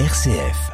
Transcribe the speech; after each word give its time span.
RCF. 0.00 0.72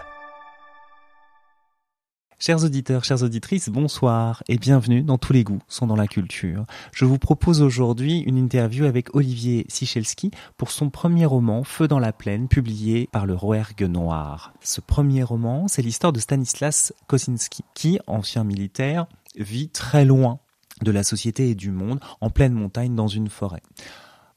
Chers 2.39 2.65
auditeurs, 2.65 3.05
chères 3.05 3.23
auditrices, 3.23 3.69
bonsoir 3.69 4.43
et 4.48 4.56
bienvenue 4.56 5.03
dans 5.03 5.19
Tous 5.19 5.35
les 5.35 5.45
goûts 5.45 5.61
sont 5.69 5.87
dans 5.87 5.95
la 5.95 6.06
culture. 6.06 6.64
Je 6.95 7.04
vous 7.04 7.19
propose 7.19 7.61
aujourd'hui 7.61 8.21
une 8.21 8.38
interview 8.38 8.87
avec 8.87 9.14
Olivier 9.14 9.67
Sichelski 9.69 10.30
pour 10.56 10.71
son 10.71 10.88
premier 10.88 11.27
roman 11.27 11.64
Feu 11.64 11.87
dans 11.87 11.98
la 11.98 12.14
plaine 12.14 12.48
publié 12.48 13.11
par 13.12 13.27
le 13.27 13.35
Rouergue 13.35 13.82
Noir. 13.82 14.54
Ce 14.62 14.80
premier 14.80 15.23
roman, 15.23 15.68
c'est 15.68 15.82
l'histoire 15.82 16.14
de 16.14 16.18
Stanislas 16.18 16.95
Kosinski 17.07 17.62
qui, 17.75 17.98
ancien 18.07 18.43
militaire, 18.43 19.05
vit 19.37 19.68
très 19.68 20.07
loin 20.07 20.41
de 20.80 20.91
la 20.91 21.02
société 21.02 21.50
et 21.50 21.55
du 21.55 21.73
monde, 21.73 22.00
en 22.23 22.30
pleine 22.30 22.55
montagne 22.55 22.95
dans 22.95 23.09
une 23.09 23.29
forêt. 23.29 23.62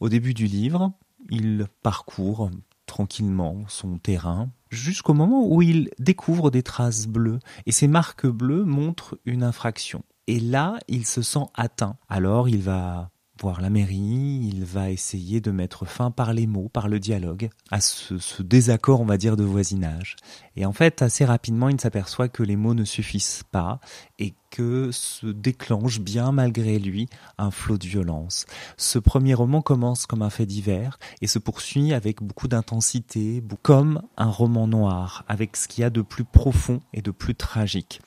Au 0.02 0.10
début 0.10 0.34
du 0.34 0.46
livre, 0.48 0.92
il 1.30 1.68
parcourt 1.84 2.50
tranquillement 2.86 3.64
son 3.70 3.98
terrain 3.98 4.50
jusqu'au 4.74 5.14
moment 5.14 5.48
où 5.48 5.62
il 5.62 5.90
découvre 6.00 6.52
des 6.52 6.64
traces 6.64 7.08
bleues 7.08 7.40
et 7.66 7.72
ces 7.72 7.88
marques 7.88 8.28
bleues 8.28 8.66
montrent 8.66 9.18
une 9.26 9.44
infraction. 9.44 10.04
Et 10.28 10.40
là, 10.40 10.80
il 10.88 11.06
se 11.06 11.22
sent 11.22 11.46
atteint. 11.54 11.98
Alors 12.10 12.50
il 12.50 12.62
va 12.62 13.10
voir 13.42 13.62
la 13.62 13.70
mairie, 13.70 14.50
il 14.54 14.64
va 14.64 14.90
essayer 14.90 15.42
de 15.42 15.52
mettre 15.52 15.86
fin 15.86 16.12
par 16.12 16.34
les 16.34 16.48
mots, 16.48 16.70
par 16.70 16.88
le 16.88 17.00
dialogue, 17.00 17.50
à 17.72 17.82
ce, 17.82 18.18
ce 18.18 18.44
désaccord, 18.44 19.02
on 19.02 19.06
va 19.06 19.18
dire, 19.18 19.36
de 19.36 19.44
voisinage. 19.44 20.16
Et 20.56 20.66
en 20.66 20.72
fait, 20.72 21.02
assez 21.02 21.26
rapidement, 21.26 21.70
il 21.70 21.82
s'aperçoit 21.82 22.30
que 22.30 22.44
les 22.44 22.56
mots 22.56 22.74
ne 22.74 22.86
suffisent 22.86 23.44
pas 23.52 23.80
et 24.20 24.34
que 24.54 24.92
se 24.92 25.26
déclenche 25.26 26.00
bien 26.00 26.32
malgré 26.32 26.78
lui 26.78 27.10
un 27.40 27.50
flot 27.50 27.80
de 27.80 27.88
violence. 27.88 28.46
Ce 28.78 29.00
premier 29.00 29.34
roman 29.34 29.64
commence 29.64 30.06
comme 30.06 30.22
un 30.22 30.30
fait 30.30 30.46
divers 30.46 31.00
et 31.22 31.28
se 31.28 31.40
poursuit 31.40 31.92
avec 31.92 32.22
beaucoup 32.22 32.48
d'intensité, 32.48 33.44
comme 33.64 34.04
un 34.16 34.30
roman 34.30 34.68
noir, 34.68 35.26
avec 35.28 35.58
ce 35.58 35.68
qu'il 35.68 35.82
y 35.82 35.86
a 35.86 35.90
de 35.90 36.04
plus 36.04 36.24
profond 36.24 36.82
et 36.94 37.02
de 37.02 37.10
plus 37.10 37.34
tragique. 37.34 38.02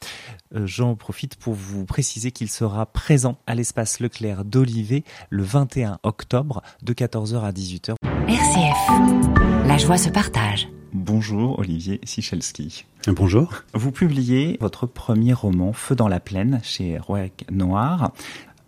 Euh, 0.55 0.69
j'en 0.69 0.95
profite 0.95 1.35
pour 1.35 1.55
vous 1.55 1.85
préciser 1.85 2.31
qu'il 2.31 2.49
sera 2.49 2.87
présent 2.87 3.39
à 3.49 3.57
l'espace 3.57 3.99
Leclerc 3.99 4.45
d'Olivet 4.45 5.03
le 5.31 5.43
21 5.43 5.99
octobre 6.05 6.63
de 6.83 6.93
14h 6.93 7.41
à 7.41 7.51
18h. 7.51 7.95
RCF, 8.29 9.67
la 9.67 9.79
joie 9.79 9.99
se 9.99 10.11
partage. 10.11 10.69
Bonjour 10.99 11.59
Olivier 11.59 12.01
Sichelski. 12.05 12.87
Bonjour. 13.09 13.65
Vous 13.75 13.93
publiez 13.93 14.57
votre 14.63 14.87
premier 14.87 15.35
roman 15.35 15.75
Feu 15.75 15.95
dans 15.95 16.09
la 16.09 16.21
plaine 16.21 16.59
chez 16.65 16.97
Rouergue 16.97 17.45
Noir. 17.51 18.13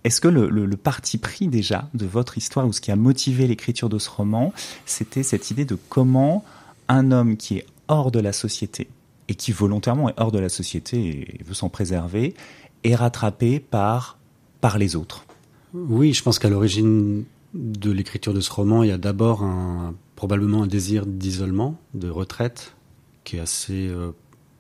Est-ce 0.05 0.21
que 0.21 0.29
le, 0.29 0.51
le, 0.51 0.67
le, 0.67 0.77
parti 0.77 1.17
pris 1.17 1.49
déjà 1.49 1.89
de 1.95 2.05
votre 2.05 2.37
histoire 2.37 2.67
ou 2.67 2.75
ce 2.75 2.83
qui 2.83 2.91
a 2.91 2.97
motivé 2.97 3.47
l'écriture 3.47 3.89
de 3.89 3.99
ce 3.99 4.11
roman, 4.11 4.53
c'était 4.85 5.23
cette 5.23 5.51
idée 5.51 5.65
de 5.65 5.79
comment 5.89 6.45
un 6.89 7.13
homme 7.13 7.39
qui 7.39 7.57
est 7.57 7.67
hors 7.89 8.11
de 8.11 8.21
la 8.21 8.35
société 8.35 8.89
et 9.29 9.35
qui 9.35 9.51
volontairement 9.51 10.11
est 10.11 10.15
hors 10.19 10.31
de 10.31 10.39
la 10.39 10.51
société 10.51 10.99
et 10.99 11.43
veut 11.45 11.55
s'en 11.55 11.71
préserver, 11.71 12.35
est 12.85 12.95
rattrapé 12.95 13.59
par, 13.59 14.19
par 14.61 14.77
les 14.77 14.97
autres? 14.97 15.25
Oui, 15.73 16.13
je 16.13 16.23
pense 16.23 16.39
qu'à 16.39 16.51
l'origine 16.51 17.25
de 17.55 17.91
l'écriture 17.91 18.35
de 18.35 18.41
ce 18.41 18.51
roman, 18.51 18.83
il 18.83 18.89
y 18.89 18.93
a 18.93 18.99
d'abord 18.99 19.45
probablement 20.17 20.65
un 20.65 20.67
désir 20.67 21.07
d'isolement, 21.07 21.81
de 21.95 22.11
retraite, 22.11 22.75
qui 23.29 23.37
est 23.37 23.41
assez 23.41 23.89
euh, 23.89 24.13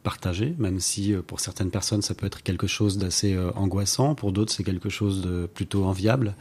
partagé, 0.02 0.54
même 0.58 0.78
si 0.78 1.14
euh, 1.14 1.22
pour 1.22 1.40
certaines 1.40 1.70
personnes 1.70 2.02
ça 2.02 2.14
peut 2.14 2.26
être 2.26 2.42
quelque 2.42 2.66
chose 2.66 2.98
d'assez 2.98 3.34
euh, 3.34 3.50
angoissant, 3.54 4.14
pour 4.14 4.30
d'autres 4.30 4.52
c'est 4.52 4.62
quelque 4.62 4.90
chose 4.90 5.22
de 5.22 5.46
plutôt 5.46 5.84
enviable. 5.84 6.34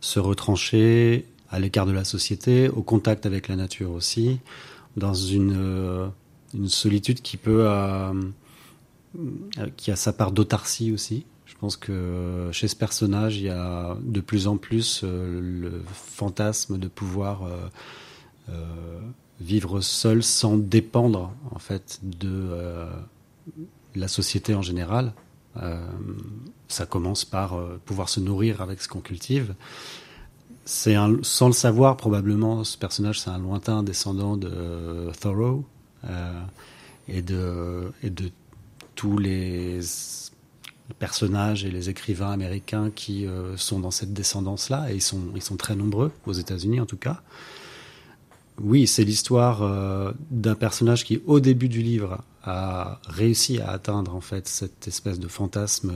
Se 0.00 0.20
retrancher 0.20 1.26
à 1.50 1.58
l'écart 1.58 1.86
de 1.86 1.92
la 1.92 2.04
société, 2.04 2.68
au 2.68 2.82
contact 2.82 3.26
avec 3.26 3.48
la 3.48 3.56
nature 3.56 3.90
aussi, 3.90 4.38
dans 4.96 5.12
une, 5.12 6.10
une 6.54 6.68
solitude 6.68 7.20
qui 7.20 7.36
peut, 7.36 7.68
qui 9.76 9.90
a 9.90 9.96
sa 9.96 10.12
part 10.14 10.32
d'autarcie 10.32 10.92
aussi. 10.92 11.26
Je 11.56 11.60
pense 11.60 11.76
que 11.76 12.50
chez 12.52 12.68
ce 12.68 12.76
personnage, 12.76 13.38
il 13.38 13.44
y 13.44 13.48
a 13.48 13.96
de 14.00 14.20
plus 14.20 14.46
en 14.46 14.56
plus 14.58 15.00
euh, 15.02 15.40
le 15.40 15.82
fantasme 15.86 16.78
de 16.78 16.86
pouvoir 16.86 17.48
vivre 19.40 19.80
seul 19.80 20.22
sans 20.22 20.56
dépendre 20.56 21.32
en 21.50 21.58
fait 21.58 22.00
de 22.02 22.28
euh, 22.32 22.90
la 23.94 24.08
société 24.08 24.54
en 24.54 24.62
général. 24.62 25.12
Euh, 25.62 25.86
ça 26.68 26.86
commence 26.86 27.24
par 27.24 27.54
euh, 27.54 27.80
pouvoir 27.84 28.08
se 28.08 28.20
nourrir 28.20 28.60
avec 28.60 28.80
ce 28.80 28.88
qu'on 28.88 29.00
cultive. 29.00 29.54
C'est 30.64 30.96
sans 31.22 31.46
le 31.46 31.52
savoir 31.52 31.96
probablement, 31.96 32.64
ce 32.64 32.76
personnage 32.76 33.20
c'est 33.20 33.30
un 33.30 33.38
lointain 33.38 33.84
descendant 33.84 34.36
de 34.36 35.12
Thoreau 35.20 35.64
et 37.06 37.22
de 37.22 37.92
tous 38.96 39.16
les 39.16 39.80
personnages 40.98 41.64
et 41.64 41.70
les 41.70 41.90
écrivains 41.90 42.30
américains 42.30 42.90
qui 42.94 43.26
sont 43.56 43.80
dans 43.80 43.90
cette 43.90 44.12
descendance-là 44.12 44.86
et 44.90 44.94
ils 44.94 45.02
sont 45.02 45.20
ils 45.34 45.42
sont 45.42 45.56
très 45.56 45.74
nombreux 45.74 46.12
aux 46.26 46.32
États-Unis 46.32 46.80
en 46.80 46.86
tout 46.86 46.96
cas. 46.96 47.22
Oui, 48.60 48.86
c'est 48.86 49.04
l'histoire 49.04 49.62
euh, 49.62 50.12
d'un 50.30 50.54
personnage 50.54 51.04
qui, 51.04 51.20
au 51.26 51.40
début 51.40 51.68
du 51.68 51.82
livre, 51.82 52.22
a 52.42 53.00
réussi 53.06 53.60
à 53.60 53.70
atteindre 53.70 54.14
en 54.14 54.20
fait 54.20 54.48
cette 54.48 54.88
espèce 54.88 55.18
de 55.18 55.28
fantasme 55.28 55.92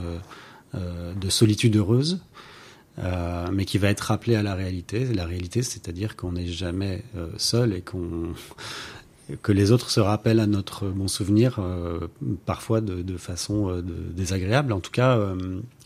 euh, 0.75 1.13
de 1.15 1.29
solitude 1.29 1.75
heureuse, 1.75 2.19
euh, 2.99 3.47
mais 3.51 3.65
qui 3.65 3.77
va 3.77 3.89
être 3.89 4.01
rappelé 4.01 4.35
à 4.35 4.43
la 4.43 4.53
réalité. 4.53 5.05
La 5.05 5.25
réalité, 5.25 5.63
c'est-à-dire 5.63 6.15
qu'on 6.15 6.33
n'est 6.33 6.47
jamais 6.47 7.03
seul 7.37 7.73
et 7.73 7.81
qu'on 7.81 8.33
que 9.41 9.51
les 9.51 9.71
autres 9.71 9.89
se 9.91 9.99
rappellent 9.99 10.39
à 10.39 10.47
notre 10.47 10.87
bon 10.89 11.07
souvenir, 11.07 11.59
parfois 12.45 12.81
de, 12.81 13.17
façon 13.17 13.77
de, 13.77 13.81
désagréable. 13.81 14.73
En 14.73 14.79
tout 14.79 14.91
cas, 14.91 15.17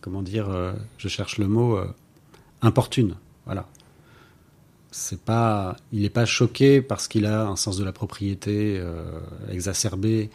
comment 0.01 0.22
dire, 0.22 0.47
je 0.97 1.07
cherche 1.07 1.38
le 1.38 1.47
mot 1.47 1.78
importune. 2.62 3.16
Voilà 3.45 3.68
c'est 4.95 5.19
pas, 5.19 5.75
il 5.91 6.03
n'est 6.03 6.09
pas 6.09 6.25
choqué 6.25 6.81
parce 6.81 7.09
qu'il 7.09 7.25
a 7.25 7.45
un 7.47 7.57
sens 7.57 7.78
de 7.78 7.84
la 7.84 7.91
propriété 7.91 8.78
euh, 8.79 9.19
exacerbé. 9.51 10.29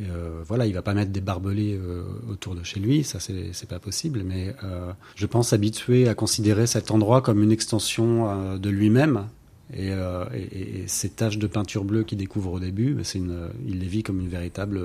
Euh, 0.00 0.42
voilà, 0.46 0.66
il 0.66 0.72
va 0.72 0.80
pas 0.80 0.94
mettre 0.94 1.12
des 1.12 1.20
barbelés 1.20 1.78
euh, 1.78 2.02
autour 2.30 2.54
de 2.54 2.62
chez 2.62 2.80
lui, 2.80 3.04
ça 3.04 3.18
c'est 3.20 3.68
pas 3.68 3.78
possible. 3.78 4.22
Mais 4.24 4.56
euh, 4.64 4.90
je 5.16 5.26
pense 5.26 5.52
habitué 5.52 6.08
à 6.08 6.14
considérer 6.14 6.66
cet 6.66 6.90
endroit 6.90 7.20
comme 7.20 7.42
une 7.42 7.52
extension 7.52 8.30
euh, 8.30 8.58
de 8.58 8.70
lui-même. 8.70 9.28
Et, 9.72 9.90
euh, 9.90 10.26
et, 10.34 10.82
et, 10.82 10.88
ces 10.88 11.08
taches 11.08 11.38
de 11.38 11.46
peinture 11.46 11.84
bleue 11.84 12.04
qu'il 12.04 12.18
découvre 12.18 12.52
au 12.52 12.60
début, 12.60 12.98
c'est 13.02 13.18
une, 13.18 13.48
il 13.66 13.78
les 13.78 13.86
vit 13.86 14.02
comme 14.02 14.20
une 14.20 14.28
véritable 14.28 14.80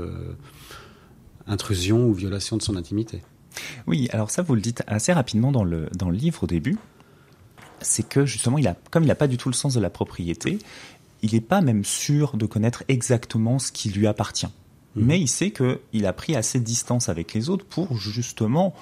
intrusion 1.48 2.08
ou 2.08 2.14
violation 2.14 2.56
de 2.58 2.62
son 2.62 2.76
intimité. 2.76 3.22
Oui, 3.88 4.08
alors 4.14 4.32
ça 4.32 4.42
vous 4.42 4.56
le 4.56 4.62
dites 4.62 4.84
assez 4.88 5.12
rapidement 5.12 5.52
dans 5.52 5.64
le, 5.64 5.90
dans 5.96 6.10
le 6.10 6.16
livre 6.16 6.44
au 6.44 6.48
début 6.48 6.78
c'est 7.82 8.08
que 8.08 8.26
justement, 8.26 8.58
il 8.58 8.68
a, 8.68 8.76
comme 8.92 9.04
il 9.04 9.08
n'a 9.08 9.16
pas 9.16 9.28
du 9.28 9.38
tout 9.38 9.50
le 9.50 9.54
sens 9.54 9.74
de 9.74 9.80
la 9.80 9.90
propriété, 9.90 10.60
il 11.22 11.34
n'est 11.34 11.42
pas 11.42 11.62
même 11.62 11.84
sûr 11.84 12.38
de 12.38 12.46
connaître 12.46 12.84
exactement 12.88 13.60
ce 13.60 13.72
qui 13.72 13.90
lui 13.90 14.08
appartient. 14.08 14.48
Mmh. 14.48 15.02
Mais 15.04 15.20
il 15.20 15.28
sait 15.28 15.52
qu'il 15.52 16.06
a 16.06 16.14
pris 16.14 16.36
assez 16.36 16.60
de 16.60 16.64
distance 16.64 17.10
avec 17.10 17.34
les 17.34 17.50
autres 17.50 17.66
pour 17.66 17.98
justement 17.98 18.74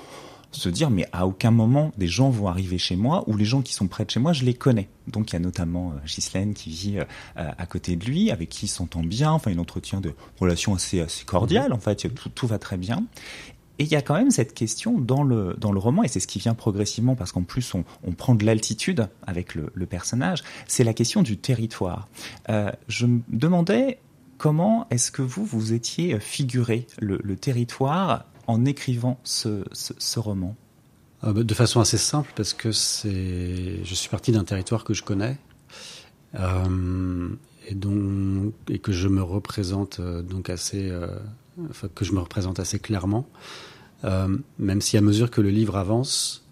se 0.58 0.70
dire 0.70 0.90
mais 0.90 1.08
à 1.12 1.28
aucun 1.28 1.52
moment 1.52 1.92
des 1.98 2.08
gens 2.08 2.30
vont 2.30 2.48
arriver 2.48 2.78
chez 2.78 2.96
moi 2.96 3.24
ou 3.28 3.38
les 3.38 3.46
gens 3.46 3.62
qui 3.62 3.74
sont 3.74 3.88
près 3.88 4.06
de 4.06 4.12
chez 4.12 4.20
moi 4.20 4.34
je 4.34 4.44
les 4.44 4.54
connais 4.54 4.90
donc 5.08 5.32
il 5.32 5.34
y 5.34 5.36
a 5.36 5.40
notamment 5.40 5.92
euh, 5.92 6.06
Ghislaine 6.06 6.54
qui 6.54 6.70
vit 6.70 7.00
euh, 7.00 7.04
à 7.36 7.66
côté 7.66 7.96
de 7.96 8.06
lui 8.06 8.32
avec 8.32 8.50
qui 8.50 8.66
il 8.66 8.70
s'entend 8.70 9.04
bien 9.04 9.32
enfin 9.32 9.52
il 9.52 9.60
entretient 9.60 10.02
des 10.02 10.14
relations 10.40 10.76
assez 10.76 11.02
assez 11.02 11.26
cordiales 11.26 11.74
en 11.74 11.80
fait 11.80 12.14
tout, 12.14 12.30
tout 12.30 12.48
va 12.48 12.60
très 12.60 12.78
bien 12.78 13.06
et 13.80 13.84
il 13.84 13.92
y 13.92 13.96
a 13.96 14.02
quand 14.02 14.16
même 14.16 14.32
cette 14.32 14.54
question 14.54 15.00
dans 15.00 15.24
le, 15.24 15.56
dans 15.60 15.72
le 15.72 15.80
roman, 15.80 16.04
et 16.04 16.08
c'est 16.08 16.20
ce 16.20 16.28
qui 16.28 16.40
vient 16.40 16.56
progressivement 16.56 17.16
parce 17.16 17.32
qu'en 17.32 17.44
plus 17.44 17.76
on, 17.76 17.84
on, 18.04 18.12
prend 18.12 18.34
de 18.34 18.44
l'altitude 18.44 19.08
avec 19.26 19.54
le, 19.54 19.70
personnage, 19.86 20.44
c'est 20.68 20.84
la 20.84 20.94
question 20.94 21.22
du 21.22 21.38
territoire. 21.38 22.08
Euh, 22.50 22.72
je 22.88 23.06
me 23.06 23.22
demandais 23.30 24.00
comment 24.38 24.88
est-ce 24.90 25.12
que 25.12 25.22
vous, 25.22 25.46
vous 25.46 25.74
étiez 25.74 26.20
figuré 26.20 26.88
le 27.00 27.36
territoire 27.36 28.26
en 28.48 28.66
écrivant 28.66 29.20
ce, 29.24 29.64
ce, 29.74 29.94
ce 29.98 30.20
roman 30.20 30.56
De 31.24 31.54
façon 31.54 31.80
assez 31.80 31.98
simple, 31.98 32.32
parce 32.36 32.54
que 32.54 32.72
c'est, 32.72 33.84
je 33.84 33.94
suis 33.94 34.10
parti 34.10 34.32
d'un 34.32 34.44
territoire 34.44 34.84
que 34.84 34.94
je 34.94 35.04
connais. 35.04 35.38
Euh, 36.36 37.30
et, 37.68 37.76
donc, 37.76 38.54
et 38.70 38.80
que 38.80 38.92
je 38.92 39.08
me 39.08 39.22
représente 39.22 40.00
euh, 40.00 40.22
donc 40.22 40.50
assez 40.50 40.90
euh, 40.90 41.08
que 41.96 42.06
je 42.06 42.14
me 42.14 42.20
représente 42.20 42.60
assez 42.60 42.80
clairement, 42.80 43.28
même 44.04 44.80
si 44.80 44.96
à 44.96 45.02
mesure 45.02 45.32
que 45.32 45.42
le 45.42 45.50
livre 45.50 45.76
avance, 45.76 46.46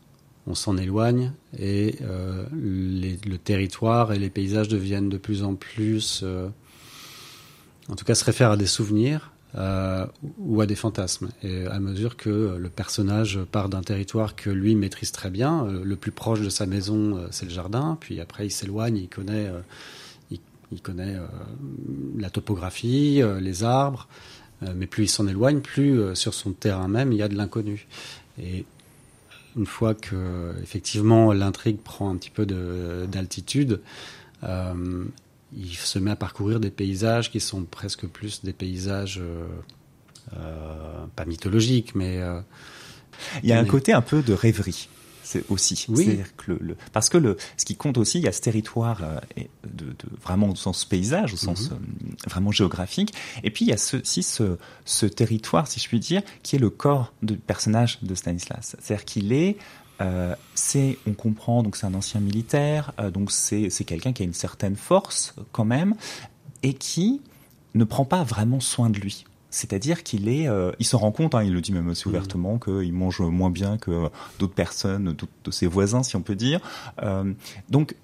on 0.47 0.55
s'en 0.55 0.77
éloigne 0.77 1.31
et 1.59 1.99
le 2.51 3.35
territoire 3.35 4.13
et 4.13 4.17
les 4.17 4.31
paysages 4.31 4.67
deviennent 4.67 5.09
de 5.09 5.19
plus 5.19 5.43
en 5.43 5.53
plus, 5.53 6.25
en 7.87 7.95
tout 7.95 8.03
cas, 8.03 8.15
se 8.15 8.25
réfèrent 8.25 8.49
à 8.49 8.57
des 8.57 8.65
souvenirs 8.65 9.31
euh, 9.57 10.05
ou 10.39 10.59
à 10.61 10.65
des 10.65 10.75
fantasmes. 10.75 11.29
Et 11.43 11.65
à 11.67 11.79
mesure 11.79 12.17
que 12.17 12.57
le 12.57 12.69
personnage 12.69 13.39
part 13.51 13.69
d'un 13.69 13.81
territoire 13.81 14.35
que 14.35 14.49
lui 14.49 14.75
maîtrise 14.75 15.11
très 15.11 15.29
bien, 15.29 15.65
le 15.65 15.95
plus 15.95 16.11
proche 16.11 16.41
de 16.41 16.49
sa 16.49 16.65
maison, 16.65 17.25
c'est 17.31 17.45
le 17.45 17.51
jardin, 17.51 17.97
puis 17.99 18.19
après 18.19 18.47
il 18.47 18.51
s'éloigne, 18.51 18.97
il 18.97 19.07
connaît 19.07 19.49
Il 20.71 20.81
connaît 20.81 21.15
la 22.17 22.29
topographie, 22.29 23.21
les 23.39 23.63
arbres, 23.63 24.07
mais 24.75 24.87
plus 24.87 25.03
il 25.03 25.09
s'en 25.09 25.27
éloigne, 25.27 25.61
plus 25.61 26.15
sur 26.15 26.33
son 26.33 26.51
terrain 26.51 26.87
même 26.87 27.13
il 27.13 27.19
y 27.19 27.23
a 27.23 27.29
de 27.29 27.35
l'inconnu. 27.35 27.87
Et 28.41 28.65
une 29.55 29.67
fois 29.67 29.93
que 29.93 30.53
effectivement 30.61 31.31
l'intrigue 31.31 31.77
prend 31.77 32.09
un 32.09 32.17
petit 32.17 32.31
peu 32.31 32.45
d'altitude, 33.07 33.79
il 35.55 35.75
se 35.75 35.99
met 35.99 36.11
à 36.11 36.15
parcourir 36.15 36.59
des 36.59 36.71
paysages 36.71 37.31
qui 37.31 37.39
sont 37.39 37.63
presque 37.63 38.05
plus 38.07 38.43
des 38.43 38.53
paysages 38.53 39.21
pas 41.15 41.25
mythologiques, 41.25 41.95
mais 41.95 42.19
il 43.43 43.49
y 43.49 43.53
a 43.53 43.59
un 43.59 43.65
côté 43.65 43.93
un 43.93 44.01
peu 44.01 44.21
de 44.21 44.33
rêverie 44.33 44.89
c'est 45.25 45.43
aussi. 45.49 45.85
Oui. 45.89 46.19
Que 46.37 46.51
le, 46.51 46.77
parce 46.93 47.09
que 47.09 47.17
le, 47.17 47.35
ce 47.57 47.65
qui 47.65 47.75
compte 47.75 47.97
aussi, 47.97 48.19
il 48.19 48.23
y 48.23 48.27
a 48.27 48.31
ce 48.31 48.41
territoire 48.41 49.01
euh, 49.03 49.19
de, 49.65 49.85
de, 49.85 49.95
vraiment 50.23 50.49
au 50.49 50.55
sens 50.55 50.85
paysage, 50.85 51.33
au 51.33 51.37
sens 51.37 51.71
mhm. 51.71 51.77
euh, 51.77 52.29
vraiment 52.29 52.51
géographique. 52.51 53.13
Et 53.43 53.49
puis 53.49 53.65
il 53.65 53.69
y 53.69 53.71
a 53.71 53.75
aussi 53.75 54.23
ce, 54.23 54.57
ce, 54.85 55.05
territoire, 55.05 55.67
si 55.67 55.79
je 55.79 55.87
puis 55.87 55.99
dire, 55.99 56.21
qui 56.43 56.55
est 56.55 56.59
le 56.59 56.69
corps 56.69 57.11
du 57.23 57.37
personnage 57.37 57.99
de 58.03 58.13
Stanislas. 58.15 58.75
C'est-à-dire 58.79 59.05
qu'il 59.05 59.33
est 59.33 59.57
euh, 60.01 60.35
c'est, 60.53 60.97
on 61.07 61.13
comprend, 61.13 61.63
donc 61.63 61.75
c'est 61.75 61.85
un 61.85 61.93
ancien 61.93 62.19
militaire, 62.19 62.91
euh, 62.99 63.11
donc 63.11 63.31
c'est, 63.31 63.69
c'est 63.69 63.83
quelqu'un 63.83 64.13
qui 64.13 64.23
a 64.23 64.25
une 64.25 64.33
certaine 64.33 64.75
force 64.75 65.35
quand 65.51 65.65
même, 65.65 65.95
et 66.63 66.73
qui 66.73 67.21
ne 67.73 67.83
prend 67.83 68.05
pas 68.05 68.23
vraiment 68.23 68.59
soin 68.59 68.89
de 68.89 68.99
lui. 68.99 69.25
C'est-à-dire 69.55 70.03
qu'il 70.03 70.27
est, 70.27 70.49
euh, 70.49 70.73
il 70.79 70.85
se 70.85 70.97
rend 70.97 71.13
compte, 71.13 71.33
hein, 71.33 71.41
il 71.41 71.53
le 71.53 71.61
dit 71.61 71.71
même 71.71 71.87
aussi 71.87 72.07
mmh. 72.07 72.11
ouvertement, 72.11 72.59
qu'il 72.59 72.91
mange 72.91 73.21
moins 73.21 73.49
bien 73.49 73.77
que 73.77 74.09
d'autres 74.37 74.53
personnes, 74.53 75.15
de 75.43 75.51
ses 75.51 75.65
voisins, 75.65 76.03
si 76.03 76.17
on 76.17 76.21
peut 76.21 76.35
dire. 76.35 76.59
Euh, 77.03 77.33
donc, 77.69 77.95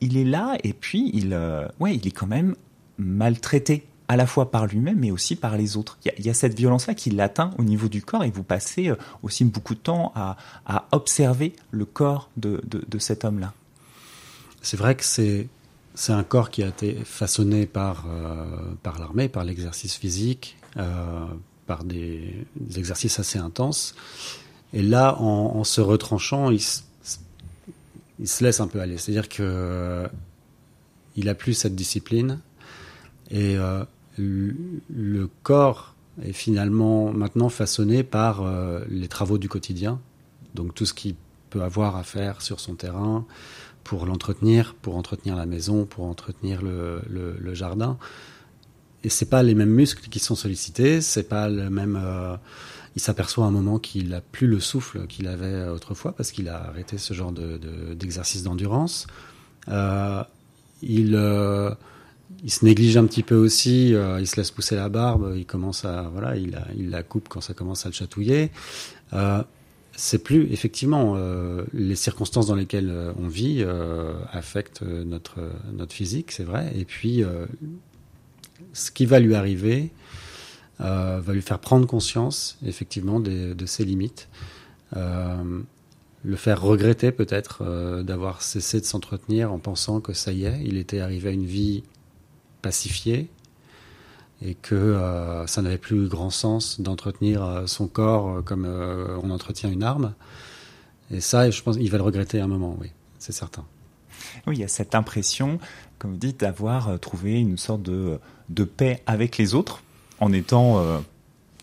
il 0.00 0.16
est 0.16 0.24
là 0.24 0.56
et 0.62 0.72
puis 0.72 1.10
il, 1.12 1.32
euh, 1.32 1.66
ouais, 1.80 1.96
il 1.96 2.06
est 2.06 2.12
quand 2.12 2.28
même 2.28 2.54
maltraité 2.96 3.84
à 4.08 4.16
la 4.16 4.26
fois 4.26 4.50
par 4.50 4.66
lui-même 4.66 4.98
mais 4.98 5.10
aussi 5.10 5.36
par 5.36 5.56
les 5.56 5.76
autres. 5.76 5.98
Il 6.04 6.24
y 6.24 6.30
a, 6.30 6.34
cette 6.34 6.54
violence-là 6.54 6.94
qui 6.94 7.10
l'atteint 7.10 7.50
au 7.58 7.64
niveau 7.64 7.88
du 7.88 8.02
corps 8.02 8.24
et 8.24 8.30
vous 8.30 8.42
passez 8.42 8.92
aussi 9.22 9.44
beaucoup 9.44 9.74
de 9.74 9.80
temps 9.80 10.12
à, 10.14 10.36
observer 10.92 11.54
le 11.70 11.84
corps 11.84 12.30
de, 12.36 12.60
cet 12.98 13.24
homme-là. 13.24 13.52
C'est 14.62 14.76
vrai 14.76 14.94
que 14.94 15.04
c'est 15.04 15.48
un 16.08 16.24
corps 16.24 16.50
qui 16.50 16.62
a 16.62 16.68
été 16.68 16.94
façonné 17.04 17.66
par, 17.66 18.06
euh, 18.08 18.46
l'armée, 18.98 19.28
par 19.28 19.44
l'exercice 19.44 19.94
physique, 19.94 20.56
euh, 20.76 21.26
par 21.66 21.84
des, 21.84 22.46
exercices 22.76 23.18
assez 23.18 23.38
intenses. 23.38 23.94
Et 24.72 24.82
là, 24.82 25.16
en, 25.20 25.64
se 25.64 25.80
retranchant, 25.80 26.50
il, 26.50 26.60
se 26.60 28.44
laisse 28.44 28.60
un 28.60 28.66
peu 28.66 28.80
aller. 28.80 28.98
C'est-à-dire 28.98 29.28
que 29.28 29.42
euh, 29.42 31.34
plus 31.38 31.54
cette 31.54 31.74
discipline 31.74 32.40
et 33.30 33.56
le 34.18 35.28
corps 35.42 35.94
est 36.22 36.32
finalement 36.32 37.12
maintenant 37.12 37.48
façonné 37.48 38.02
par 38.02 38.44
les 38.88 39.08
travaux 39.08 39.38
du 39.38 39.48
quotidien. 39.48 40.00
Donc 40.54 40.74
tout 40.74 40.86
ce 40.86 40.94
qu'il 40.94 41.14
peut 41.50 41.62
avoir 41.62 41.96
à 41.96 42.02
faire 42.02 42.42
sur 42.42 42.60
son 42.60 42.74
terrain, 42.74 43.26
pour 43.84 44.06
l'entretenir, 44.06 44.74
pour 44.80 44.96
entretenir 44.96 45.36
la 45.36 45.46
maison, 45.46 45.84
pour 45.84 46.06
entretenir 46.06 46.62
le, 46.62 47.54
jardin. 47.54 47.98
Et 49.04 49.10
c'est 49.10 49.28
pas 49.28 49.42
les 49.42 49.54
mêmes 49.54 49.70
muscles 49.70 50.08
qui 50.08 50.18
sont 50.18 50.34
sollicités, 50.34 51.02
c'est 51.02 51.28
pas 51.28 51.48
le 51.48 51.68
même. 51.68 52.00
Euh, 52.02 52.36
il 52.96 53.02
s'aperçoit 53.02 53.44
à 53.44 53.48
un 53.48 53.50
moment 53.50 53.78
qu'il 53.78 54.14
a 54.14 54.20
plus 54.20 54.46
le 54.46 54.60
souffle 54.60 55.06
qu'il 55.08 55.28
avait 55.28 55.68
autrefois 55.68 56.12
parce 56.12 56.30
qu'il 56.32 56.48
a 56.48 56.68
arrêté 56.68 56.96
ce 56.96 57.12
genre 57.12 57.32
de, 57.32 57.58
d'exercice 57.94 58.42
d'endurance. 58.44 59.06
Euh, 59.68 60.22
il, 60.80 61.14
euh, 61.14 61.70
il 62.42 62.50
se 62.50 62.64
néglige 62.64 62.96
un 62.96 63.06
petit 63.06 63.22
peu 63.22 63.36
aussi. 63.36 63.90
il 63.90 64.26
se 64.26 64.36
laisse 64.36 64.50
pousser 64.50 64.76
la 64.76 64.88
barbe. 64.88 65.34
Il 65.36 65.46
commence 65.46 65.84
à 65.84 66.10
voilà, 66.12 66.36
il, 66.36 66.90
la 66.90 67.02
coupe 67.02 67.28
quand 67.28 67.40
ça 67.40 67.54
commence 67.54 67.86
à 67.86 67.88
le 67.88 67.94
chatouiller 67.94 68.50
c'est 69.96 70.18
plus 70.18 70.52
effectivement 70.52 71.14
euh, 71.16 71.64
les 71.72 71.96
circonstances 71.96 72.46
dans 72.46 72.54
lesquelles 72.54 72.90
euh, 72.90 73.12
on 73.18 73.28
vit 73.28 73.58
euh, 73.60 74.14
affectent 74.32 74.82
notre 74.82 75.40
notre 75.72 75.94
physique, 75.94 76.32
c'est 76.32 76.44
vrai. 76.44 76.72
Et 76.76 76.84
puis 76.84 77.22
ce 78.72 78.90
qui 78.90 79.06
va 79.06 79.20
lui 79.20 79.34
arriver 79.34 79.90
va 80.78 81.22
lui 81.28 81.42
faire 81.42 81.58
prendre 81.58 81.86
conscience 81.86 82.58
effectivement 82.66 83.20
de 83.20 83.66
ses 83.66 83.84
limites, 83.84 84.28
le 84.94 86.36
faire 86.36 86.60
regretter 86.60 87.12
peut-être 87.12 88.02
d'avoir 88.02 88.42
cessé 88.42 88.80
de 88.80 88.84
s'entretenir 88.84 89.52
en 89.52 89.58
pensant 89.58 90.00
que 90.00 90.12
ça 90.12 90.32
y 90.32 90.44
est, 90.44 90.60
il 90.64 90.76
était 90.76 91.00
arrivé 91.00 91.30
à 91.30 91.32
une 91.32 91.46
vie 91.46 91.84
pacifiée, 92.64 93.28
et 94.42 94.54
que 94.54 94.74
euh, 94.74 95.46
ça 95.46 95.60
n'avait 95.60 95.78
plus 95.78 96.08
grand 96.08 96.30
sens 96.30 96.80
d'entretenir 96.80 97.44
euh, 97.44 97.66
son 97.66 97.86
corps 97.86 98.28
euh, 98.28 98.42
comme 98.42 98.66
on 99.22 99.30
entretient 99.30 99.70
une 99.70 99.82
arme. 99.82 100.14
Et 101.10 101.20
ça, 101.20 101.50
je 101.50 101.62
pense 101.62 101.76
qu'il 101.76 101.90
va 101.90 101.98
le 101.98 102.04
regretter 102.04 102.40
à 102.40 102.44
un 102.44 102.48
moment, 102.48 102.74
oui, 102.80 102.90
c'est 103.18 103.32
certain. 103.32 103.64
Oui, 104.46 104.56
il 104.56 104.60
y 104.60 104.64
a 104.64 104.68
cette 104.68 104.94
impression, 104.94 105.58
comme 105.98 106.12
vous 106.12 106.16
dites, 106.16 106.40
d'avoir 106.40 106.98
trouvé 106.98 107.38
une 107.38 107.58
sorte 107.58 107.82
de, 107.82 108.18
de 108.48 108.64
paix 108.64 109.02
avec 109.06 109.36
les 109.36 109.54
autres, 109.54 109.82
en 110.18 110.32
étant 110.32 110.82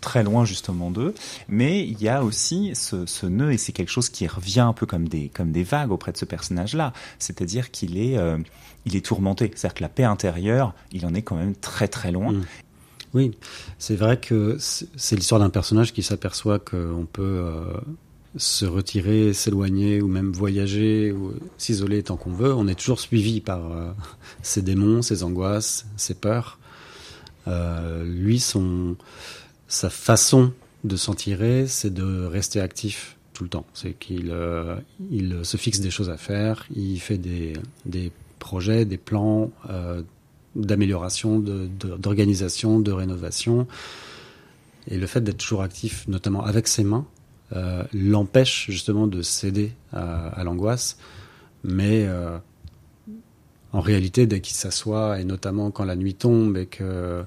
très 0.01 0.23
loin 0.23 0.45
justement 0.45 0.91
d'eux, 0.91 1.13
mais 1.47 1.87
il 1.87 2.01
y 2.01 2.09
a 2.09 2.23
aussi 2.23 2.73
ce, 2.75 3.25
nœud 3.25 3.53
et 3.53 3.57
c'est 3.57 3.71
quelque 3.71 3.89
chose 3.89 4.09
qui 4.09 4.27
revient 4.27 4.61
un 4.61 4.73
peu 4.73 4.85
comme 4.85 5.07
des 5.07 5.29
comme 5.29 5.51
des 5.51 5.63
vagues 5.63 5.91
auprès 5.91 6.11
de 6.11 6.17
ce 6.17 6.25
personnage-là, 6.25 6.91
c'est-à-dire 7.19 7.71
qu'il 7.71 7.97
est, 7.97 8.17
est 8.85 9.05
tourmenté, 9.05 9.51
c'est-à-dire 9.55 9.75
que 9.75 9.83
la 9.83 9.89
paix 9.89 10.03
intérieure, 10.03 10.73
il 10.91 11.05
en 11.05 11.13
est 11.13 11.21
quand 11.21 11.37
même 11.37 11.55
très 11.55 11.87
très 11.87 12.11
loin. 12.11 12.33
Mm. 12.33 12.43
Oui, 13.13 13.31
c'est 13.77 13.95
vrai 13.95 14.17
que 14.19 14.57
c'est 14.59 15.15
l'histoire 15.15 15.41
d'un 15.41 15.49
personnage 15.49 15.91
qui 15.91 16.01
s'aperçoit 16.01 16.59
qu'on 16.59 17.05
peut 17.11 17.21
euh, 17.21 17.73
se 18.37 18.65
retirer, 18.65 19.33
s'éloigner 19.33 20.01
ou 20.01 20.07
même 20.07 20.31
voyager 20.31 21.11
ou 21.11 21.33
s'isoler 21.57 22.03
tant 22.03 22.15
qu'on 22.15 22.31
veut. 22.31 22.53
On 22.53 22.67
est 22.67 22.75
toujours 22.75 23.01
suivi 23.01 23.41
par 23.41 23.71
euh, 23.71 23.91
ses 24.43 24.61
démons, 24.61 25.01
ses 25.01 25.23
angoisses, 25.23 25.85
ses 25.97 26.13
peurs. 26.13 26.57
Euh, 27.47 28.05
lui, 28.05 28.39
son, 28.39 28.95
sa 29.71 29.89
façon 29.89 30.51
de 30.83 30.95
s'en 30.97 31.13
tirer, 31.13 31.65
c'est 31.65 31.93
de 31.93 32.25
rester 32.25 32.59
actif 32.59 33.17
tout 33.33 33.43
le 33.43 33.49
temps. 33.49 33.65
C'est 33.73 33.93
qu'il 33.93 34.35
il 35.09 35.39
se 35.43 35.57
fixe 35.57 35.79
des 35.79 35.89
choses 35.89 36.09
à 36.09 36.17
faire, 36.17 36.65
il 36.75 36.99
fait 36.99 37.17
des, 37.17 37.53
projets, 38.37 38.83
des 38.83 38.97
plans 38.97 39.49
d'amélioration, 40.55 41.39
d'organisation, 41.39 42.81
de, 42.81 42.91
rénovation. 42.91 43.65
Et 44.87 44.97
le 44.97 45.07
fait 45.07 45.21
d'être 45.21 45.37
toujours 45.37 45.61
actif, 45.61 46.05
notamment 46.07 46.43
avec 46.43 46.67
ses 46.67 46.83
mains, 46.83 47.05
euh, 47.53 47.83
l'empêche 47.93 48.65
justement 48.69 49.07
de 49.07 49.21
céder 49.21 49.71
à, 49.93 50.43
l'angoisse. 50.43 50.97
Mais 51.63 52.05
euh, 52.07 52.37
en 53.71 53.79
réalité, 53.79 54.25
dès 54.25 54.41
qu'il 54.41 54.55
s'assoit, 54.55 55.19
et 55.19 55.23
notamment 55.23 55.71
quand 55.71 55.85
la 55.85 55.95
nuit 55.95 56.15
tombe 56.15 56.57
et 56.57 56.65
que 56.65 57.23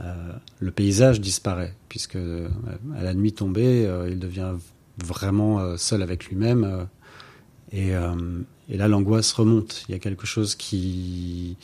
euh, 0.00 0.32
le 0.58 0.70
paysage 0.70 1.20
disparaît, 1.20 1.74
puisque 1.88 2.16
à 2.16 3.02
la 3.02 3.14
nuit 3.14 3.32
tombée, 3.32 3.90
il 4.08 4.18
devient 4.18 4.54
vraiment 5.02 5.76
seul 5.76 6.02
avec 6.02 6.26
lui-même. 6.26 6.86
Et, 7.72 7.92
là, 7.92 8.88
l'angoisse 8.88 9.32
remonte. 9.32 9.84
Il 9.88 9.92
y 9.92 9.94
a 9.94 9.98
quelque 9.98 10.26
chose 10.26 10.54
qui 10.54 11.56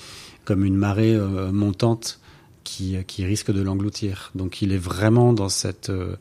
comme 0.47 0.65
une 0.65 0.77
marée 0.77 1.15
euh, 1.15 1.53
montante 1.53 2.21
qui, 2.65 2.97
risque 3.19 3.53
de 3.53 3.61
l'engloutir. 3.61 4.31
Donc 4.35 4.63
il 4.63 4.73
est 4.73 4.79
vraiment 4.79 5.33
dans 5.33 5.49
cette 5.49 5.91
euh, 5.91 6.17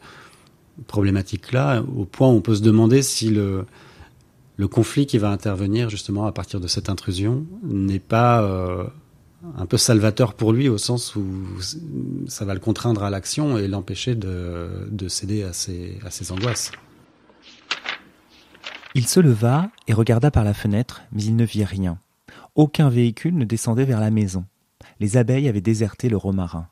problématique-là, 0.88 1.84
au 1.95 2.05
point 2.05 2.27
où 2.27 2.31
on 2.31 2.41
peut 2.41 2.55
se 2.55 2.62
demander 2.62 3.01
si 3.01 3.29
le, 3.29 3.65
conflit 4.69 5.05
qui 5.05 5.17
va 5.17 5.29
intervenir 5.29 5.89
justement 5.89 6.25
à 6.25 6.31
partir 6.31 6.60
de 6.60 6.67
cette 6.67 6.89
intrusion 6.89 7.45
n'est 7.63 8.00
pas 8.00 8.41
euh, 8.41 8.86
un 9.58 9.66
peu 9.66 9.78
salvateur 9.78 10.34
pour 10.34 10.54
lui 10.54 10.70
au 10.70 10.78
sens 10.78 11.16
où 11.16 11.24
ça 12.28 12.46
va 12.46 12.54
le 12.54 12.60
contraindre 12.60 13.04
à 13.04 13.10
l'action 13.10 13.58
et 13.58 13.68
l'empêcher 13.68 14.16
de, 14.16 14.88
de, 14.90 15.08
céder 15.08 15.44
à 15.44 15.54
ses, 15.54 16.00
à 16.06 16.12
ses 16.12 16.32
angoisses. 16.32 16.72
Il 18.94 19.08
se 19.08 19.20
leva 19.20 19.70
et 19.88 19.94
regarda 19.94 20.32
par 20.32 20.44
la 20.44 20.54
fenêtre, 20.54 21.02
mais 21.12 21.24
il 21.24 21.36
ne 21.36 21.46
vit 21.46 21.66
rien. 21.66 22.00
Aucun 22.56 22.90
véhicule 22.90 23.36
ne 23.36 23.44
descendait 23.44 23.86
vers 23.86 24.00
la 24.00 24.12
maison. 24.12 24.46
Les 25.00 25.18
abeilles 25.18 25.50
avaient 25.50 25.62
déserté 25.62 26.08
le 26.08 26.18
romarin. 26.18 26.68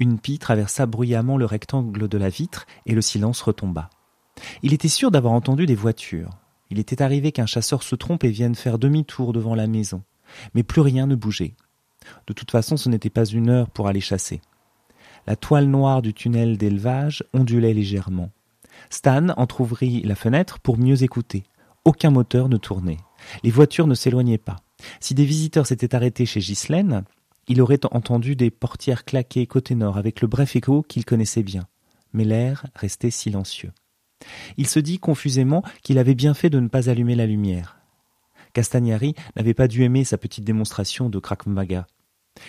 Une 0.00 0.18
pie 0.18 0.38
traversa 0.38 0.86
bruyamment 0.86 1.36
le 1.36 1.44
rectangle 1.44 2.08
de 2.08 2.18
la 2.18 2.28
vitre 2.28 2.66
et 2.86 2.94
le 2.94 3.00
silence 3.00 3.40
retomba. 3.42 3.90
Il 4.62 4.74
était 4.74 4.88
sûr 4.88 5.10
d'avoir 5.10 5.32
entendu 5.32 5.66
des 5.66 5.74
voitures. 5.74 6.30
Il 6.70 6.78
était 6.78 7.02
arrivé 7.02 7.32
qu'un 7.32 7.46
chasseur 7.46 7.82
se 7.82 7.94
trompe 7.94 8.24
et 8.24 8.30
vienne 8.30 8.54
faire 8.54 8.78
demi-tour 8.78 9.32
devant 9.32 9.54
la 9.54 9.66
maison. 9.66 10.02
Mais 10.54 10.62
plus 10.62 10.80
rien 10.80 11.06
ne 11.06 11.14
bougeait. 11.14 11.54
De 12.26 12.32
toute 12.32 12.50
façon, 12.50 12.76
ce 12.76 12.88
n'était 12.88 13.10
pas 13.10 13.24
une 13.24 13.48
heure 13.48 13.70
pour 13.70 13.88
aller 13.88 14.00
chasser. 14.00 14.40
La 15.26 15.36
toile 15.36 15.66
noire 15.66 16.02
du 16.02 16.14
tunnel 16.14 16.56
d'élevage 16.56 17.24
ondulait 17.34 17.74
légèrement. 17.74 18.30
Stan 18.90 19.28
entr'ouvrit 19.36 20.02
la 20.02 20.14
fenêtre 20.14 20.58
pour 20.60 20.78
mieux 20.78 21.02
écouter. 21.02 21.44
Aucun 21.84 22.10
moteur 22.10 22.48
ne 22.48 22.56
tournait. 22.56 22.98
Les 23.42 23.50
voitures 23.50 23.86
ne 23.86 23.94
s'éloignaient 23.94 24.38
pas. 24.38 24.56
Si 25.00 25.14
des 25.14 25.24
visiteurs 25.24 25.66
s'étaient 25.66 25.94
arrêtés 25.94 26.26
chez 26.26 26.40
Ghislaine, 26.40 27.04
Il 27.48 27.62
aurait 27.62 27.80
entendu 27.90 28.36
des 28.36 28.50
portières 28.50 29.06
claquer 29.06 29.46
côté 29.46 29.74
nord 29.74 29.96
avec 29.96 30.20
le 30.20 30.28
bref 30.28 30.54
écho 30.54 30.82
qu'il 30.82 31.06
connaissait 31.06 31.42
bien, 31.42 31.66
mais 32.12 32.24
l'air 32.24 32.66
restait 32.74 33.10
silencieux. 33.10 33.72
Il 34.58 34.66
se 34.66 34.78
dit 34.78 34.98
confusément 34.98 35.62
qu'il 35.82 35.98
avait 35.98 36.14
bien 36.14 36.34
fait 36.34 36.50
de 36.50 36.60
ne 36.60 36.68
pas 36.68 36.90
allumer 36.90 37.14
la 37.14 37.26
lumière. 37.26 37.77
Castagnari 38.52 39.14
n'avait 39.36 39.54
pas 39.54 39.68
dû 39.68 39.82
aimer 39.82 40.04
sa 40.04 40.18
petite 40.18 40.44
démonstration 40.44 41.08
de 41.08 41.18
Krakmaga. 41.18 41.86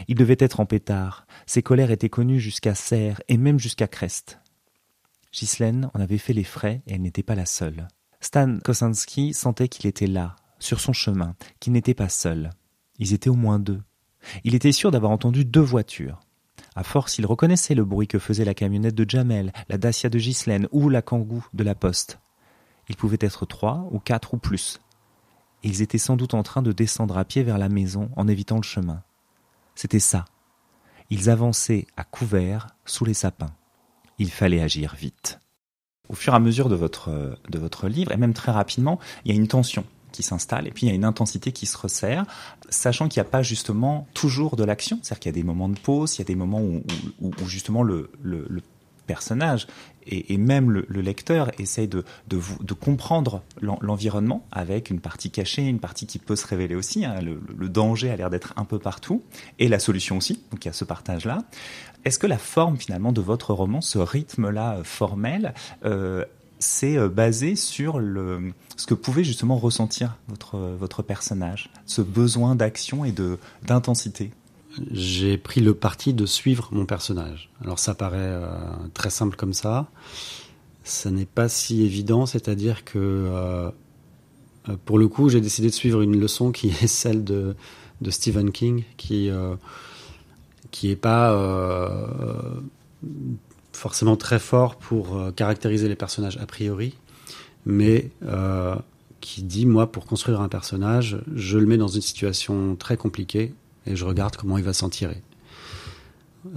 Il 0.08 0.16
devait 0.16 0.38
être 0.40 0.60
en 0.60 0.66
pétard. 0.66 1.26
Ses 1.46 1.64
colères 1.64 1.92
étaient 1.92 2.10
connues 2.10 2.40
jusqu'à 2.40 2.76
Serre 2.76 3.22
et 3.28 3.38
même 3.38 3.60
jusqu'à 3.60 3.88
Crest. 3.88 4.40
Ghislaine 5.34 5.90
en 5.94 6.00
avait 6.00 6.18
fait 6.18 6.34
les 6.34 6.44
frais 6.44 6.82
et 6.88 6.94
elle 6.94 7.02
n'était 7.02 7.24
pas 7.24 7.36
la 7.36 7.46
seule. 7.46 7.88
Stan 8.22 8.60
Kosinski 8.64 9.34
sentait 9.34 9.68
qu'il 9.68 9.88
était 9.88 10.08
là, 10.08 10.36
sur 10.60 10.80
son 10.80 10.94
chemin, 10.94 11.36
qu'il 11.60 11.74
n'était 11.74 11.94
pas 11.94 12.10
seul. 12.10 12.50
Ils 12.98 13.14
étaient 13.14 13.30
au 13.30 13.36
moins 13.36 13.60
deux. 13.60 13.82
Il 14.44 14.56
était 14.56 14.72
sûr 14.72 14.92
d'avoir 14.92 15.12
entendu 15.12 15.46
deux 15.46 15.62
voitures. 15.62 16.20
À 16.76 16.84
force, 16.84 17.18
il 17.18 17.26
reconnaissait 17.26 17.76
le 17.76 17.86
bruit 17.86 18.08
que 18.08 18.20
faisait 18.20 18.46
la 18.46 18.54
camionnette 18.54 18.96
de 18.96 19.10
Jamel, 19.10 19.54
la 19.70 19.78
Dacia 19.78 20.10
de 20.10 20.20
Ghislaine 20.20 20.68
ou 20.72 20.90
la 20.90 21.02
Kangoo 21.02 21.44
de 21.54 21.64
la 21.64 21.76
Poste. 21.76 22.20
Ils 22.90 22.96
pouvaient 22.96 23.18
être 23.22 23.46
trois 23.46 23.88
ou 23.92 24.00
quatre 24.00 24.34
ou 24.34 24.38
plus. 24.38 24.80
Ils 25.64 25.82
étaient 25.82 25.98
sans 25.98 26.16
doute 26.16 26.34
en 26.34 26.44
train 26.44 26.62
de 26.62 26.72
descendre 26.72 27.18
à 27.18 27.26
pied 27.26 27.44
vers 27.44 27.58
la 27.58 27.70
maison 27.70 28.10
en 28.16 28.28
évitant 28.28 28.58
le 28.58 28.64
chemin. 28.64 29.04
C'était 29.76 30.00
ça. 30.00 30.26
Ils 31.10 31.30
avançaient 31.30 31.88
à 31.98 32.04
couvert 32.04 32.68
sous 32.86 33.06
les 33.06 33.14
sapins. 33.14 33.54
Il 34.20 34.32
fallait 34.32 34.62
agir 34.62 34.96
vite. 34.96 35.40
Au 36.08 36.14
fur 36.14 36.34
et 36.34 36.36
à 36.36 36.40
mesure 36.40 36.70
de 36.70 36.76
votre, 36.76 37.38
de 37.50 37.60
votre 37.60 37.88
livre, 37.88 38.12
et 38.12 38.18
même 38.18 38.34
très 38.34 38.52
rapidement, 38.52 39.00
il 39.26 39.32
y 39.32 39.36
a 39.36 39.38
une 39.38 39.48
tension 39.48 39.86
qui 40.12 40.24
s'installe 40.24 40.68
et 40.68 40.72
puis 40.72 40.86
il 40.86 40.90
y 40.90 40.92
a 40.92 40.96
une 40.96 41.06
intensité 41.06 41.52
qui 41.52 41.66
se 41.66 41.78
resserre, 41.78 42.26
sachant 42.70 43.08
qu'il 43.08 43.22
n'y 43.22 43.28
a 43.28 43.30
pas 43.30 43.44
justement 43.44 44.08
toujours 44.14 44.56
de 44.56 44.64
l'action, 44.64 45.00
c'est-à-dire 45.02 45.20
qu'il 45.20 45.30
y 45.30 45.36
a 45.36 45.40
des 45.40 45.44
moments 45.44 45.70
de 45.70 45.80
pause, 45.80 46.16
il 46.16 46.20
y 46.20 46.22
a 46.22 46.26
des 46.26 46.36
moments 46.36 46.62
où, 46.62 46.84
justement 47.46 47.84
le, 47.84 48.12
le, 48.22 48.62
personnage 49.08 49.66
et, 50.10 50.38
même 50.38 50.72
le, 50.72 50.86
le, 50.88 51.02
lecteur 51.02 51.52
essaye 51.60 51.88
de, 51.88 52.04
comprendre 52.74 53.44
l'environnement 53.62 54.46
avec 54.52 54.90
une 54.90 55.00
partie 55.00 55.32
cachée, 55.32 55.64
une 55.64 55.80
partie 55.80 56.08
qui 56.08 56.20
peut 56.20 56.36
se 56.36 56.48
révéler 56.48 56.76
aussi. 56.76 57.06
Hein, 57.06 57.20
le, 57.22 57.70
danger 57.70 58.10
a 58.10 58.16
l'air 58.16 58.30
d'être 58.30 58.54
un 58.58 58.66
peu 58.66 58.80
partout 58.80 59.24
et 59.60 59.68
la 59.68 59.80
solution 59.80 60.18
aussi. 60.18 60.42
Donc 60.52 60.66
il 60.66 60.68
y 60.68 60.72
a 60.72 60.74
ce 60.74 60.86
partage-là. 60.86 61.40
Est-ce 62.06 62.18
que 62.18 62.28
la 62.28 62.38
forme 62.38 62.78
finalement 62.78 63.12
de 63.12 63.22
votre 63.22 63.54
roman, 63.54 63.82
ce 63.82 64.00
rythme-là 64.00 64.78
euh, 64.78 64.84
formel, 64.84 65.54
euh, 65.86 66.26
c'est 66.58 66.98
euh, 66.98 67.10
basé 67.10 67.56
sur 67.56 68.00
ce 68.00 68.86
que 68.88 68.94
pouvait 68.94 69.24
justement 69.24 69.58
ressentir 69.58 70.18
votre, 70.28 71.04
personnage, 71.04 71.70
ce 71.86 72.02
besoin 72.02 72.56
d'action 72.56 73.06
et 73.06 73.14
d'intensité? 73.64 74.32
J'ai 74.92 75.38
pris 75.38 75.62
le 75.62 75.74
parti 75.74 76.14
de 76.14 76.26
suivre 76.26 76.70
mon 76.72 76.86
personnage. 76.86 77.50
Alors 77.64 77.80
ça 77.80 77.96
paraît 77.96 78.18
euh, 78.20 78.48
très 78.94 79.10
simple 79.10 79.36
comme 79.36 79.54
ça. 79.54 79.90
Ça 80.84 81.12
n'est 81.12 81.26
pas 81.26 81.50
si 81.50 81.84
évident, 81.84 82.26
c'est-à-dire 82.26 82.84
que 82.84 83.72
euh, 84.70 84.76
pour 84.86 85.00
le 85.00 85.08
coup, 85.08 85.30
j'ai 85.30 85.42
décidé 85.42 85.70
de 85.70 85.74
suivre 85.74 86.02
une 86.02 86.20
leçon 86.20 86.52
qui 86.52 86.68
est 86.82 86.88
celle 86.88 87.24
de, 87.24 87.56
Stephen 88.10 88.52
King, 88.52 88.84
qui 88.98 89.30
euh, 89.30 89.56
qui 90.72 90.96
pas 90.96 91.34
euh, 91.34 92.06
forcément 93.74 94.16
très 94.16 94.40
fort 94.40 94.76
pour 94.76 95.20
caractériser 95.36 95.88
les 95.88 95.96
personnages 95.96 96.38
a 96.38 96.46
priori, 96.46 96.96
mais 97.66 98.12
qui 99.20 99.44
dit, 99.44 99.66
moi, 99.66 99.92
pour 99.92 100.06
construire 100.06 100.42
un 100.42 100.48
personnage, 100.48 101.18
je 101.34 101.58
le 101.58 101.66
mets 101.66 101.78
dans 101.78 101.88
une 101.88 102.02
situation 102.02 102.76
très 102.76 102.98
compliquée 102.98 103.54
et 103.86 103.96
je 103.96 104.06
regarde 104.06 104.36
comment 104.36 104.58
il 104.58 104.64
va 104.64 104.74
s'en 104.74 104.90
tirer. 104.90 105.22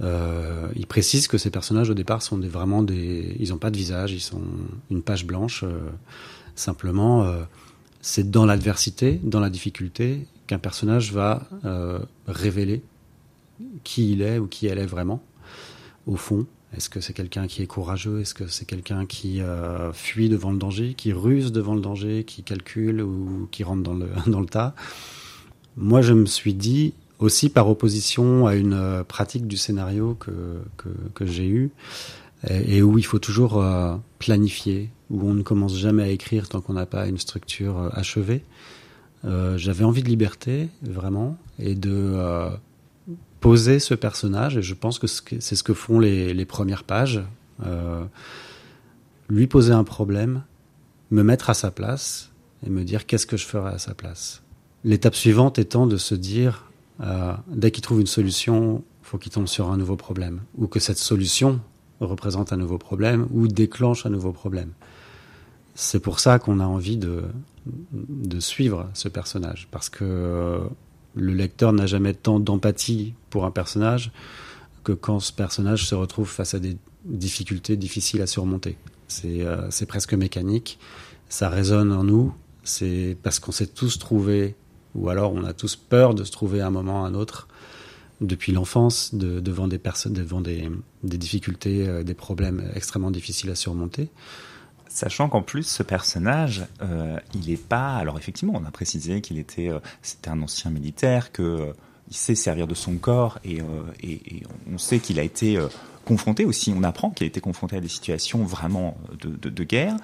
Euh, 0.01 0.69
il 0.75 0.87
précise 0.87 1.27
que 1.27 1.37
ces 1.37 1.49
personnages 1.49 1.89
au 1.89 1.93
départ 1.93 2.21
sont 2.21 2.37
vraiment 2.37 2.83
des, 2.83 3.35
ils 3.39 3.49
n'ont 3.49 3.57
pas 3.57 3.71
de 3.71 3.77
visage, 3.77 4.13
ils 4.13 4.21
sont 4.21 4.41
une 4.89 5.01
page 5.01 5.25
blanche. 5.25 5.63
Euh, 5.63 5.89
simplement, 6.55 7.23
euh, 7.23 7.43
c'est 8.01 8.29
dans 8.29 8.45
l'adversité, 8.45 9.19
dans 9.23 9.39
la 9.39 9.49
difficulté, 9.49 10.25
qu'un 10.47 10.59
personnage 10.59 11.13
va 11.13 11.47
révéler 12.27 12.81
qui 13.83 14.11
il 14.11 14.21
est 14.21 14.39
ou 14.39 14.47
qui 14.47 14.67
elle 14.67 14.77
est 14.79 14.85
vraiment, 14.85 15.23
au 16.05 16.17
fond. 16.17 16.45
Est-ce 16.75 16.89
que 16.89 16.99
c'est 16.99 17.13
quelqu'un 17.13 17.47
qui 17.47 17.61
est 17.61 17.67
courageux? 17.67 18.19
Est-ce 18.19 18.33
que 18.33 18.47
c'est 18.47 18.65
quelqu'un 18.65 19.05
qui 19.05 19.41
fuit 19.93 20.27
devant 20.27 20.51
le 20.51 20.57
danger, 20.57 20.95
qui 20.95 21.13
ruse 21.13 21.53
devant 21.53 21.75
le 21.75 21.81
danger, 21.81 22.25
qui 22.25 22.43
calcule 22.43 23.01
ou 23.01 23.47
qui 23.51 23.63
rentre 23.63 23.83
dans 23.83 23.93
le, 23.93 24.09
dans 24.27 24.41
le 24.41 24.47
tas? 24.47 24.75
Moi, 25.77 26.01
je 26.01 26.13
me 26.13 26.25
suis 26.25 26.53
dit, 26.53 26.93
aussi 27.23 27.49
par 27.49 27.69
opposition 27.69 28.47
à 28.47 28.55
une 28.55 28.73
euh, 28.73 29.03
pratique 29.03 29.47
du 29.47 29.55
scénario 29.55 30.15
que, 30.15 30.59
que, 31.13 31.25
j'ai 31.25 31.47
eue, 31.47 31.71
et, 32.49 32.81
où 32.81 32.97
il 32.97 33.05
faut 33.05 33.19
toujours 33.19 33.61
euh, 33.61 33.95
planifier, 34.19 34.89
où 35.09 35.29
on 35.29 35.33
ne 35.33 35.41
commence 35.41 35.77
jamais 35.77 36.03
à 36.03 36.09
écrire 36.09 36.49
tant 36.49 36.59
qu'on 36.59 36.73
n'a 36.73 36.85
pas 36.85 37.07
une 37.07 37.17
structure 37.17 37.79
euh, 37.79 37.89
achevée. 37.93 38.43
J'avais 39.55 39.85
envie 39.85 40.03
de 40.03 40.09
liberté, 40.09 40.67
vraiment, 40.81 41.37
et 41.57 41.75
de 41.75 42.49
poser 43.39 43.79
ce 43.79 43.93
personnage, 43.93 44.57
et 44.57 44.61
je 44.61 44.73
pense 44.73 44.99
que 44.99 45.07
c'est 45.07 45.55
ce 45.55 45.63
que 45.63 45.73
font 45.73 45.97
les, 45.97 46.43
premières 46.43 46.83
pages, 46.83 47.23
lui 49.29 49.47
poser 49.47 49.71
un 49.71 49.85
problème, 49.85 50.43
me 51.09 51.23
mettre 51.23 51.49
à 51.49 51.53
sa 51.53 51.71
place 51.71 52.31
et 52.67 52.69
me 52.69 52.83
dire 52.83 53.05
qu'est-ce 53.05 53.25
que 53.25 53.37
je 53.37 53.45
ferai 53.45 53.69
à 53.69 53.77
sa 53.77 53.93
place. 53.93 54.43
L'étape 54.83 55.15
suivante 55.15 55.57
étant 55.57 55.87
de 55.87 55.95
se 55.95 56.15
dire, 56.15 56.65
euh, 57.01 57.33
dès 57.47 57.71
qu'il 57.71 57.83
trouve 57.83 58.01
une 58.01 58.07
solution, 58.07 58.83
faut 59.01 59.17
qu'il 59.17 59.31
tombe 59.31 59.47
sur 59.47 59.71
un 59.71 59.77
nouveau 59.77 59.95
problème, 59.95 60.41
ou 60.55 60.67
que 60.67 60.79
cette 60.79 60.97
solution 60.97 61.59
représente 61.99 62.53
un 62.53 62.57
nouveau 62.57 62.77
problème, 62.77 63.27
ou 63.31 63.47
déclenche 63.47 64.05
un 64.05 64.09
nouveau 64.09 64.31
problème. 64.31 64.71
C'est 65.75 65.99
pour 65.99 66.19
ça 66.19 66.39
qu'on 66.39 66.59
a 66.59 66.65
envie 66.65 66.97
de, 66.97 67.23
suivre 68.39 68.89
ce 68.93 69.07
personnage, 69.07 69.67
parce 69.71 69.89
que 69.89 70.61
le 71.15 71.33
lecteur 71.33 71.73
n'a 71.73 71.85
jamais 71.85 72.13
tant 72.13 72.39
d'empathie 72.39 73.13
pour 73.29 73.45
un 73.45 73.51
personnage 73.51 74.11
que 74.83 74.91
quand 74.91 75.19
ce 75.19 75.31
personnage 75.31 75.87
se 75.87 75.95
retrouve 75.95 76.29
face 76.29 76.53
à 76.53 76.59
des 76.59 76.77
difficultés 77.05 77.77
difficiles 77.77 78.21
à 78.21 78.27
surmonter. 78.27 78.77
C'est 79.07 79.41
euh, 79.41 79.69
presque 79.87 80.13
mécanique, 80.13 80.79
ça 81.29 81.49
résonne 81.49 81.91
en 81.91 82.03
nous, 82.03 82.33
c'est 82.63 83.17
parce 83.23 83.39
qu'on 83.39 83.51
s'est 83.51 83.67
tous 83.67 83.99
trouvés, 83.99 84.55
ou 84.95 85.09
alors 85.09 85.33
on 85.33 85.43
a 85.43 85.53
tous 85.53 85.75
peur 85.75 86.13
de 86.13 86.23
se 86.23 86.31
trouver 86.31 86.61
à 86.61 86.67
un 86.67 86.71
moment 86.71 87.01
ou 87.01 87.05
à 87.05 87.07
un 87.07 87.13
autre, 87.13 87.47
depuis 88.21 88.51
l'enfance, 88.51 89.13
de, 89.13 89.39
devant 89.39 89.67
des 89.67 89.77
personnes, 89.77 90.13
devant 90.13 90.41
des, 90.41 90.69
difficultés, 91.03 91.87
euh, 91.87 92.03
des 92.03 92.13
problèmes 92.13 92.71
extrêmement 92.75 93.11
difficiles 93.11 93.49
à 93.49 93.55
surmonter. 93.55 94.09
Sachant 94.87 95.27
qu'en 95.27 95.41
plus, 95.41 95.63
ce 95.63 95.83
personnage, 95.83 96.65
euh, 96.81 97.17
il 97.33 97.49
est 97.49 97.61
pas. 97.61 97.95
Alors 97.95 98.17
effectivement, 98.17 98.53
on 98.55 98.65
a 98.65 98.71
précisé 98.71 99.21
qu'il 99.21 99.39
était, 99.39 99.69
euh, 99.69 99.79
c'était 100.01 100.29
un 100.29 100.41
ancien 100.41 100.71
militaire, 100.71 101.31
que 101.31 101.73
il 102.09 102.15
sait 102.15 102.35
servir 102.35 102.67
de 102.67 102.75
son 102.75 102.97
corps, 102.97 103.39
et, 103.45 103.61
on 104.71 104.77
sait 104.77 104.99
qu'il 104.99 105.19
a 105.19 105.23
été 105.23 105.57
confronté 106.03 106.43
aussi. 106.43 106.73
On 106.77 106.83
apprend 106.83 107.09
qu'il 107.09 107.23
a 107.23 107.27
été 107.27 107.39
confronté 107.39 107.77
à 107.77 107.79
des 107.79 107.87
situations 107.87 108.43
vraiment 108.43 108.97
de 109.21 109.63
guerre, 109.63 109.95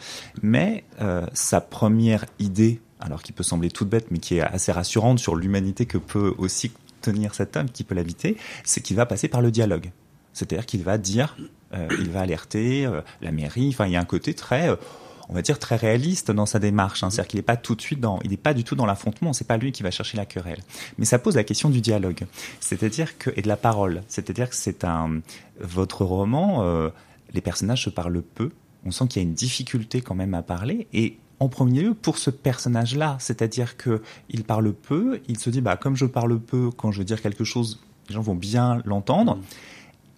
mais 0.41 0.85
sa 1.33 1.59
première 1.59 2.25
idée, 2.39 2.79
alors 2.99 3.23
qui 3.23 3.31
peut 3.31 3.43
sembler 3.43 3.69
toute 3.69 3.89
bête, 3.89 4.07
mais 4.11 4.19
qui 4.19 4.37
est 4.37 4.41
assez 4.41 4.71
rassurante 4.71 5.19
sur 5.19 5.35
l'humanité 5.35 5.85
que 5.85 5.97
peut 5.97 6.33
aussi 6.37 6.71
tenir 7.01 7.33
cet 7.33 7.55
homme, 7.55 7.69
qui 7.69 7.83
peut 7.83 7.95
l'habiter, 7.95 8.37
c'est 8.63 8.81
qu'il 8.81 8.95
va 8.95 9.05
passer 9.05 9.27
par 9.27 9.41
le 9.41 9.51
dialogue. 9.51 9.91
C'est-à-dire 10.33 10.65
qu'il 10.65 10.83
va 10.83 10.97
dire, 10.97 11.37
euh, 11.73 11.87
il 11.99 12.09
va 12.09 12.21
alerter 12.21 12.85
euh, 12.85 13.01
la 13.21 13.31
mairie. 13.31 13.69
Enfin, 13.69 13.87
il 13.87 13.93
y 13.93 13.95
a 13.95 13.99
un 13.99 14.05
côté 14.05 14.33
très, 14.33 14.69
euh, 14.69 14.75
on 15.27 15.33
va 15.33 15.41
dire 15.41 15.59
très 15.59 15.75
réaliste 15.75 16.31
dans 16.31 16.45
sa 16.45 16.59
démarche. 16.59 17.03
Hein. 17.03 17.09
C'est-à-dire 17.09 17.29
qu'il 17.29 17.39
n'est 17.39 17.43
pas 17.43 17.57
tout 17.57 17.75
de 17.75 17.81
suite 17.81 17.99
dans, 17.99 18.19
il 18.23 18.31
n'est 18.31 18.37
pas 18.37 18.53
du 18.53 18.63
tout 18.63 18.75
dans 18.75 18.85
l'affrontement. 18.85 19.33
C'est 19.33 19.47
pas 19.47 19.57
lui 19.57 19.71
qui 19.71 19.83
va 19.83 19.91
chercher 19.91 20.17
la 20.17 20.25
querelle. 20.25 20.61
Mais 20.97 21.05
ça 21.05 21.19
pose 21.19 21.35
la 21.35 21.43
question 21.43 21.69
du 21.69 21.81
dialogue. 21.81 22.25
C'est-à-dire 22.59 23.17
que 23.17 23.31
et 23.35 23.41
de 23.41 23.47
la 23.47 23.57
parole. 23.57 24.03
C'est-à-dire 24.07 24.49
que 24.49 24.55
c'est 24.55 24.83
un 24.83 25.21
votre 25.59 26.05
roman. 26.05 26.63
Les 27.33 27.41
personnages 27.41 27.83
se 27.83 27.89
parlent 27.89 28.21
peu. 28.21 28.51
On 28.85 28.91
sent 28.91 29.07
qu'il 29.07 29.21
y 29.21 29.25
a 29.25 29.27
une 29.27 29.35
difficulté 29.35 30.01
quand 30.01 30.15
même 30.15 30.33
à 30.33 30.41
parler 30.41 30.87
et 30.93 31.17
en 31.39 31.49
premier 31.49 31.81
lieu 31.81 31.93
pour 31.93 32.17
ce 32.17 32.29
personnage-là, 32.29 33.17
c'est-à-dire 33.19 33.77
que 33.77 34.01
il 34.29 34.43
parle 34.43 34.73
peu, 34.73 35.21
il 35.27 35.39
se 35.39 35.49
dit 35.49 35.61
bah 35.61 35.77
comme 35.77 35.95
je 35.95 36.05
parle 36.05 36.39
peu, 36.39 36.69
quand 36.71 36.91
je 36.91 36.99
veux 36.99 37.05
dire 37.05 37.21
quelque 37.21 37.43
chose, 37.43 37.79
les 38.09 38.15
gens 38.15 38.21
vont 38.21 38.35
bien 38.35 38.81
l'entendre. 38.85 39.35
Mmh 39.35 39.41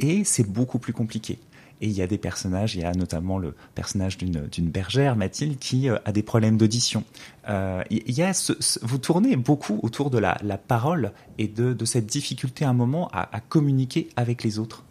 et 0.02 0.24
c'est 0.24 0.44
beaucoup 0.44 0.80
plus 0.80 0.94
compliqué. 0.94 1.40
Et 1.80 1.88
il 1.88 1.94
y 1.94 2.02
a 2.04 2.08
des 2.08 2.20
personnages, 2.20 2.76
il 2.76 2.82
y 2.82 2.84
a 2.84 2.92
notamment 2.92 3.40
le 3.40 3.56
personnage 3.74 4.18
d'une 4.18 4.70
bergère, 4.70 5.16
Mathilde, 5.16 5.58
qui 5.58 5.90
euh, 5.90 5.98
a 6.06 6.12
des 6.12 6.22
problèmes 6.22 6.58
d'audition. 6.58 7.04
Euh, 7.50 7.82
il 7.90 8.12
y 8.12 8.22
a 8.22 8.34
ce, 8.34 8.54
ce, 8.60 8.78
vous 8.84 9.00
tournez 9.00 9.36
beaucoup 9.36 9.80
autour 9.82 10.12
de 10.12 10.20
la, 10.20 10.38
la 10.44 10.60
parole 10.60 11.12
et 11.40 11.48
de, 11.48 11.74
de, 11.74 11.86
cette 11.86 12.06
difficulté 12.06 12.66
à 12.66 12.70
un 12.70 12.74
moment 12.74 13.10
à, 13.14 13.36
à 13.36 13.40
communiquer 13.40 14.10
avec 14.16 14.44
les 14.44 14.60
autres. 14.60 14.84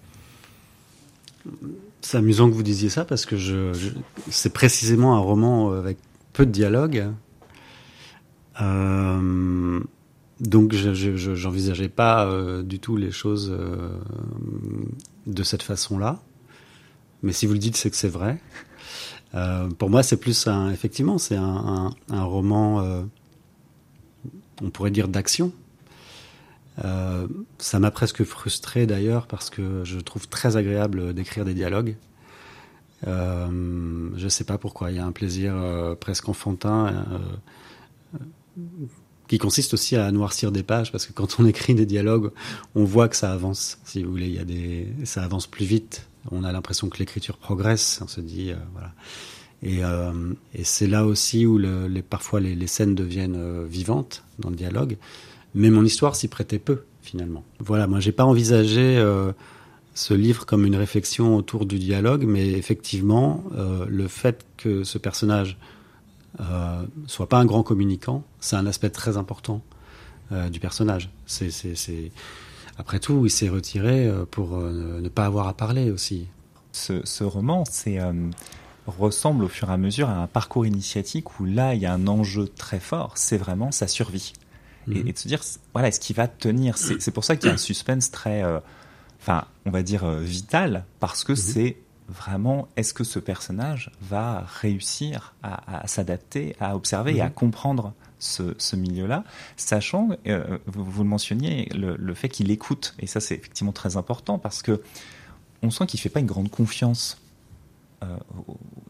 C'est 2.01 2.17
amusant 2.17 2.49
que 2.49 2.55
vous 2.55 2.65
disiez 2.65 2.89
ça 2.89 3.05
parce 3.05 3.25
que 3.25 3.37
je, 3.37 3.73
je 3.73 3.91
c'est 4.29 4.53
précisément 4.53 5.15
un 5.15 5.21
roman 5.21 5.71
avec 5.73 5.97
peu 6.33 6.47
de 6.47 6.51
dialogue. 6.51 7.09
Euh, 8.61 9.81
donc 10.41 10.73
je 10.73 11.45
n'envisageais 11.45 11.89
pas 11.89 12.27
euh, 12.27 12.63
du 12.63 12.79
tout 12.79 12.97
les 12.97 13.11
choses 13.11 13.57
de 15.27 15.43
cette 15.43 15.63
façon-là. 15.63 16.21
Mais 17.23 17.33
si 17.33 17.47
vous 17.47 17.53
le 17.53 17.59
dites, 17.59 17.77
c'est 17.77 17.91
que 17.91 17.97
c'est 17.97 18.09
vrai. 18.09 18.41
pour 19.79 19.91
moi, 19.91 20.03
c'est 20.03 20.17
plus 20.17 20.47
un, 20.47 20.71
effectivement, 20.71 21.19
c'est 21.19 21.37
un, 21.37 21.93
roman, 22.11 23.05
on 24.63 24.71
pourrait 24.71 24.91
dire 24.91 25.09
d'action. 25.09 25.53
ça 26.79 27.79
m'a 27.79 27.91
presque 27.91 28.25
frustré 28.25 28.87
d'ailleurs 28.87 29.27
parce 29.27 29.51
que 29.51 29.85
je 29.85 30.01
trouve 30.01 30.29
très 30.29 30.57
agréable 30.57 31.13
d'écrire 31.13 31.45
des 31.45 31.55
dialogues. 31.55 31.97
Euh, 33.07 34.11
je 34.17 34.29
sais 34.29 34.45
pas 34.45 34.59
pourquoi. 34.59 34.91
Il 34.91 34.97
y 34.97 35.01
a 35.01 35.07
un 35.07 35.13
plaisir 35.13 35.55
euh, 35.57 35.95
presque 35.95 36.29
enfantin 36.29 37.07
euh, 38.19 38.59
qui 39.29 39.39
consiste 39.39 39.75
aussi 39.75 39.97
à 39.97 40.11
noircir 40.11 40.53
des 40.53 40.63
pages 40.63 40.93
parce 40.93 41.07
que 41.07 41.13
quand 41.13 41.41
on 41.41 41.47
écrit 41.47 41.75
des 41.75 41.87
dialogues, 41.87 42.31
on 42.75 42.85
voit 42.85 43.09
que 43.09 43.17
ça 43.17 43.33
avance. 43.33 43.79
Si 43.85 44.03
vous 44.03 44.11
voulez, 44.11 44.93
ça 45.05 45.23
avance 45.23 45.47
plus 45.47 45.65
vite. 45.65 46.07
On 46.31 46.45
a 46.45 46.53
l'impression 46.53 46.89
que 46.89 46.99
l'écriture 46.99 47.39
progresse. 47.39 48.01
On 48.03 48.09
se 48.09 48.21
dit, 48.21 48.53
voilà. 48.73 48.93
Et, 49.63 49.83
c'est 50.65 50.87
là 50.87 51.07
aussi 51.07 51.47
où 51.47 51.61
parfois 52.09 52.41
les, 52.41 52.55
les, 52.55 52.67
scènes 52.67 52.95
deviennent 52.95 53.65
vivantes 53.65 54.25
dans 54.39 54.51
le 54.51 54.57
dialogue. 54.57 54.99
Mais 55.55 55.71
mon 55.71 55.85
histoire 55.85 56.17
s'y 56.17 56.29
prêtait 56.29 56.59
peu 56.59 56.83
finalement. 57.03 57.45
Voilà, 57.59 57.87
moi 57.87 58.01
j'ai 58.01 58.13
pas 58.13 58.25
envisagé 58.25 59.03
ce 60.01 60.15
livre 60.15 60.47
comme 60.47 60.65
une 60.65 60.77
réflexion 60.77 61.37
autour 61.37 61.67
du 61.67 61.79
dialogue, 61.79 62.25
mais 62.27 62.53
effectivement, 62.53 63.45
euh, 63.55 63.85
le 63.87 64.09
fait 64.09 64.47
que 64.57 64.83
ce 64.83 64.97
personnage 64.97 65.59
euh, 66.41 66.87
soit 67.07 67.29
pas 67.29 67.37
un 67.37 67.45
grand 67.45 67.63
communicant, 67.63 68.25
c'est 68.41 68.57
un 68.57 68.65
aspect 68.65 68.89
très 68.89 69.19
important 69.19 69.61
euh, 70.33 70.49
du 70.49 70.59
personnage. 70.59 71.11
C'est, 71.27 71.51
Après 72.79 72.99
tout, 72.99 73.27
il 73.27 73.31
s'est 73.31 73.51
retiré 73.51 74.07
euh, 74.07 74.25
pour 74.25 74.57
ne 74.57 75.09
pas 75.11 75.27
avoir 75.27 75.49
à 75.49 75.53
parler 75.53 75.91
aussi. 75.91 76.29
Ce, 76.73 77.23
roman, 77.23 77.65
c'est 77.69 77.99
ressemble 78.87 79.45
au 79.45 79.49
fur 79.49 79.69
et 79.69 79.75
à 79.75 79.77
mesure 79.77 80.09
à 80.09 80.17
un 80.17 80.27
parcours 80.27 80.65
initiatique 80.65 81.39
où 81.39 81.45
là, 81.45 81.75
il 81.75 81.83
y 81.83 81.87
a 81.87 81.93
un 81.93 82.07
enjeu 82.07 82.49
très 82.49 82.81
fort, 82.81 83.13
c'est 83.17 83.37
vraiment 83.37 83.71
sa 83.71 83.87
survie. 83.87 84.33
Et, 84.89 85.03
mhm. 85.03 85.09
et, 85.09 85.13
de 85.13 85.19
se 85.19 85.29
dire, 85.29 85.41
voilà, 85.75 85.89
est-ce 85.89 86.01
qu'il 86.01 86.17
va 86.17 86.27
tenir? 86.27 86.79
C'est 86.79 87.11
pour 87.11 87.25
ça 87.25 87.37
qu'il 87.37 87.49
y 87.49 87.51
a 87.51 87.55
un 87.55 87.59
suspense 87.59 88.11
très 88.11 88.43
enfin, 89.21 89.45
on 89.67 89.71
va 89.71 89.83
dire 89.83 90.05
euh, 90.05 90.21
vital, 90.21 90.85
parce 90.99 91.25
que 91.25 91.33
mhm. 91.33 91.37
c'est 91.37 91.77
vraiment 92.09 92.69
est-ce 92.77 92.93
que 92.93 93.05
ce 93.05 93.19
personnage 93.19 93.93
va 94.03 94.45
réussir 94.61 95.35
à, 95.43 95.87
s'adapter, 95.87 96.57
à 96.59 96.75
observer 96.75 97.17
et 97.17 97.21
à 97.21 97.27
mhm. 97.27 97.35
comprendre 97.35 97.93
ce, 98.19 98.77
milieu-là, 98.77 99.25
sachant, 99.57 100.11
euh, 100.27 100.59
vous, 100.67 101.03
le 101.03 101.09
mentionniez, 101.09 101.69
le, 101.73 102.15
fait 102.15 102.29
qu'il 102.29 102.51
écoute, 102.51 102.95
et 102.99 103.07
ça 103.07 103.21
c'est 103.21 103.35
effectivement 103.35 103.73
très 103.73 103.97
important 103.97 104.39
parce 104.39 104.63
que 104.63 104.83
on 105.63 105.71
sent 105.71 105.87
qu'il 105.87 106.01
fait 106.01 106.11
pas 106.11 106.21
une 106.21 106.27
grande 106.27 106.51
confiance, 106.51 107.19
euh, 108.03 108.17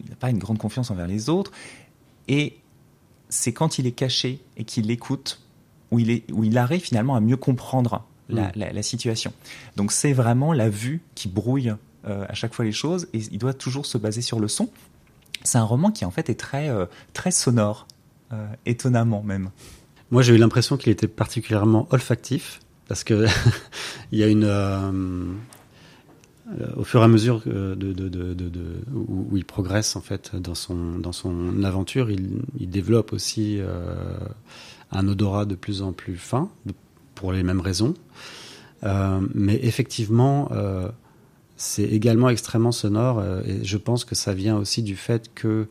il 0.02 0.10
n'a 0.10 0.16
pas 0.16 0.30
une 0.30 0.38
grande 0.38 0.58
confiance 0.58 0.90
envers 0.90 1.06
les 1.06 1.28
autres, 1.28 1.52
et 2.26 2.58
c'est 3.28 3.52
quand 3.52 3.78
il 3.78 3.86
est 3.86 3.92
caché 3.92 4.42
et 4.56 4.64
qu'il 4.64 4.90
écoute 4.90 5.40
où 5.90 5.98
il, 5.98 6.10
est, 6.10 6.30
où 6.32 6.42
il 6.42 6.58
arrive 6.58 6.80
finalement 6.80 7.14
à 7.14 7.20
mieux 7.20 7.36
comprendre 7.36 8.04
La, 8.30 8.82
situation. 8.82 9.32
Donc 9.76 9.92
c'est 9.92 10.12
vraiment 10.12 10.52
la 10.52 10.68
vue 10.68 11.02
qui 11.14 11.28
brouille 11.28 11.74
euh, 12.06 12.24
à 12.28 12.34
chaque 12.34 12.54
fois 12.54 12.64
les 12.64 12.72
choses 12.72 13.08
et 13.12 13.18
il 13.18 13.38
doit 13.38 13.54
toujours 13.54 13.86
se 13.86 13.98
baser 13.98 14.22
sur 14.22 14.40
le 14.40 14.48
son. 14.48 14.70
C'est 15.42 15.58
un 15.58 15.64
roman 15.64 15.90
qui 15.90 16.04
en 16.04 16.10
fait 16.10 16.30
est 16.30 16.38
très, 16.38 16.68
euh, 16.68 16.86
très 17.12 17.30
sonore, 17.30 17.86
euh, 18.32 18.46
étonnamment 18.66 19.22
même. 19.22 19.50
Moi 20.10 20.22
j'ai 20.22 20.34
eu 20.34 20.38
l'impression 20.38 20.76
qu'il 20.76 20.92
était 20.92 21.08
particulièrement 21.08 21.86
olfactif 21.90 22.60
parce 22.88 23.04
que 23.04 23.26
il 24.12 24.18
y 24.18 24.22
a 24.22 24.28
une 24.28 25.38
au 26.76 26.82
fur 26.82 27.00
et 27.00 27.04
à 27.04 27.08
mesure 27.08 27.42
de, 27.46 27.74
de, 27.76 28.08
de, 28.08 28.82
où, 28.92 29.36
il 29.36 29.44
progresse 29.44 29.94
en 29.94 30.00
fait 30.00 30.34
dans 30.34 30.56
son 30.56 30.98
dans 30.98 31.12
son 31.12 31.62
aventure, 31.62 32.10
il, 32.10 32.42
il 32.58 32.68
développe 32.68 33.12
aussi 33.12 33.60
un 34.92 35.08
odorat 35.08 35.44
de 35.44 35.54
plus 35.54 35.82
en 35.82 35.92
plus 35.92 36.16
fin, 36.16 36.50
pour 37.20 37.32
les 37.32 37.42
mêmes 37.42 37.60
raisons. 37.60 37.92
Euh, 38.82 39.20
mais 39.34 39.60
effectivement, 39.62 40.48
euh, 40.52 40.88
c'est 41.56 41.84
également 41.84 42.30
extrêmement 42.30 42.72
sonore 42.72 43.18
euh, 43.18 43.42
et 43.44 43.62
je 43.62 43.76
pense 43.76 44.06
que 44.06 44.14
ça 44.14 44.32
vient 44.32 44.56
aussi 44.56 44.82
du 44.82 44.96
fait 44.96 45.30
que 45.34 45.66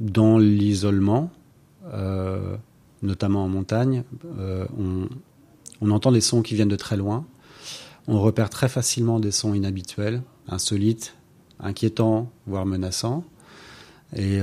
dans 0.00 0.38
l'isolement, 0.38 1.30
notamment 3.02 3.44
en 3.44 3.48
montagne, 3.48 4.04
on, 4.78 5.06
on, 5.82 5.90
entend 5.90 6.12
des 6.12 6.22
sons 6.22 6.40
qui 6.40 6.54
viennent 6.54 6.68
de 6.68 6.76
très 6.76 6.96
loin. 6.96 7.26
On 8.08 8.18
repère 8.18 8.48
très 8.48 8.70
facilement 8.70 9.20
des 9.20 9.30
sons 9.30 9.52
inhabituels, 9.52 10.22
insolites, 10.48 11.14
inquiétants, 11.60 12.32
voire 12.46 12.64
menaçants. 12.64 13.22
Et 14.16 14.38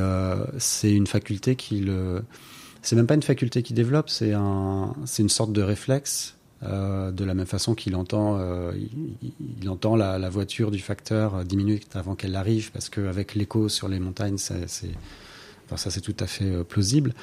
c'est 0.60 0.94
une 0.94 1.08
faculté 1.08 1.56
qui 1.56 1.80
le 1.80 2.22
c'est 2.82 2.96
même 2.96 3.08
pas 3.08 3.16
une 3.16 3.24
faculté 3.24 3.64
qui 3.64 3.74
développe, 3.74 4.10
c'est 4.10 4.34
un, 4.34 4.94
c'est 5.06 5.22
une 5.22 5.30
sorte 5.30 5.52
de 5.52 5.62
réflexe. 5.62 6.36
Euh, 6.62 7.12
de 7.12 7.24
la 7.24 7.34
même 7.36 7.46
façon 7.46 7.74
qu'il 7.74 7.96
entend, 7.96 8.38
euh, 8.38 8.74
il, 9.62 9.70
entend 9.70 9.96
la, 9.96 10.30
voiture 10.30 10.72
du 10.72 10.80
facteur 10.80 11.36
euh, 11.36 11.44
dix 11.46 11.56
minutes 11.56 11.96
avant 11.96 12.16
qu'elle 12.16 12.36
arrive, 12.36 12.74
parce 12.74 12.90
qu'avec 12.90 13.34
l'écho 13.34 13.70
sur 13.70 13.88
les 13.88 13.98
montagnes, 13.98 14.38
c'est, 14.38 14.68
ça 14.68 15.90
c'est 15.90 16.02
tout 16.02 16.16
à 16.20 16.28
fait 16.28 16.64
plausible. 16.66 17.14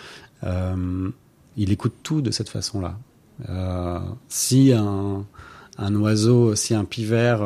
Il 0.43 1.73
écoute 1.73 1.95
tout 2.03 2.23
de 2.23 2.31
cette 2.31 2.49
façon-là. 2.49 2.99
si 4.29 4.73
un, 4.73 5.27
un, 5.77 5.95
oiseau, 5.97 6.55
si 6.55 6.75
un 6.75 6.85
pivert 6.85 7.43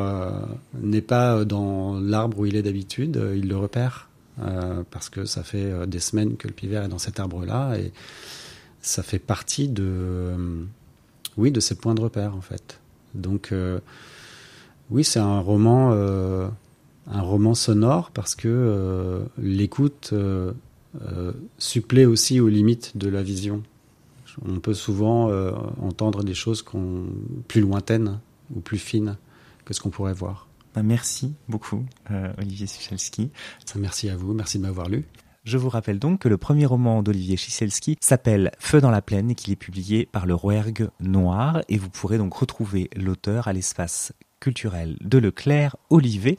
n'est 0.81 1.01
pas 1.01 1.43
dans 1.43 1.99
l'arbre 1.99 2.39
où 2.39 2.45
il 2.45 2.55
est 2.55 2.63
d'habitude, 2.63 3.21
il 3.35 3.49
le 3.49 3.57
repère 3.57 4.07
euh, 4.39 4.83
parce 4.89 5.09
que 5.09 5.25
ça 5.25 5.43
fait 5.43 5.71
euh, 5.71 5.85
des 5.85 5.99
semaines 5.99 6.37
que 6.37 6.47
le 6.47 6.53
pivert 6.53 6.83
est 6.83 6.87
dans 6.87 6.97
cet 6.97 7.19
arbre-là 7.19 7.75
et 7.77 7.91
ça 8.81 9.03
fait 9.03 9.19
partie 9.19 9.67
de, 9.67 9.83
euh, 9.85 10.63
oui, 11.37 11.51
de 11.51 11.59
ses 11.59 11.75
points 11.75 11.95
de 11.95 12.01
repère 12.01 12.35
en 12.35 12.41
fait. 12.41 12.79
Donc, 13.13 13.53
oui, 14.89 15.03
c'est 15.03 15.19
un 15.19 15.41
roman, 15.41 15.91
un 15.91 17.21
roman 17.21 17.55
sonore 17.55 18.09
parce 18.11 18.35
que 18.35 19.25
l'écoute 19.37 20.13
supplée 21.57 22.05
aussi 22.05 22.39
aux 22.39 22.47
limites 22.47 22.95
de 22.95 23.09
la 23.09 23.21
vision. 23.21 23.63
On 24.47 24.61
peut 24.61 24.73
souvent 24.73 25.29
entendre 25.81 26.23
des 26.23 26.33
choses 26.33 26.63
plus 27.49 27.59
lointaines 27.59 28.21
ou 28.55 28.61
plus 28.61 28.77
fines 28.77 29.17
que 29.65 29.73
ce 29.73 29.81
qu'on 29.81 29.89
pourrait 29.89 30.13
voir. 30.13 30.47
Bah, 30.73 30.83
merci 30.83 31.35
beaucoup, 31.47 31.85
euh, 32.11 32.31
Olivier 32.37 32.67
Sichelski. 32.67 33.31
Merci 33.75 34.09
à 34.09 34.15
vous, 34.15 34.33
merci 34.33 34.57
de 34.57 34.63
m'avoir 34.63 34.89
lu. 34.89 35.05
Je 35.43 35.57
vous 35.57 35.69
rappelle 35.69 35.97
donc 35.97 36.19
que 36.19 36.29
le 36.29 36.37
premier 36.37 36.67
roman 36.67 37.01
d'Olivier 37.01 37.35
Chiselski 37.35 37.97
s'appelle 37.99 38.51
Feu 38.59 38.79
dans 38.79 38.91
la 38.91 39.01
plaine 39.01 39.31
et 39.31 39.35
qu'il 39.35 39.51
est 39.51 39.55
publié 39.55 40.05
par 40.05 40.27
le 40.27 40.35
Rouergue 40.35 40.89
Noir 40.99 41.63
et 41.67 41.79
vous 41.79 41.89
pourrez 41.89 42.19
donc 42.19 42.35
retrouver 42.35 42.91
l'auteur 42.95 43.47
à 43.47 43.53
l'espace 43.53 44.13
culturel 44.39 44.97
de 45.01 45.17
Leclerc, 45.17 45.77
Olivier, 45.89 46.37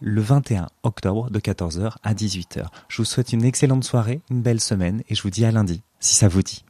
le 0.00 0.20
21 0.20 0.68
octobre 0.84 1.30
de 1.30 1.40
14h 1.40 1.96
à 2.04 2.14
18h. 2.14 2.66
Je 2.88 2.98
vous 2.98 3.04
souhaite 3.04 3.32
une 3.32 3.44
excellente 3.44 3.82
soirée, 3.82 4.20
une 4.30 4.42
belle 4.42 4.60
semaine 4.60 5.02
et 5.08 5.16
je 5.16 5.22
vous 5.22 5.30
dis 5.30 5.44
à 5.44 5.50
lundi, 5.50 5.82
si 5.98 6.14
ça 6.14 6.28
vous 6.28 6.42
dit. 6.42 6.64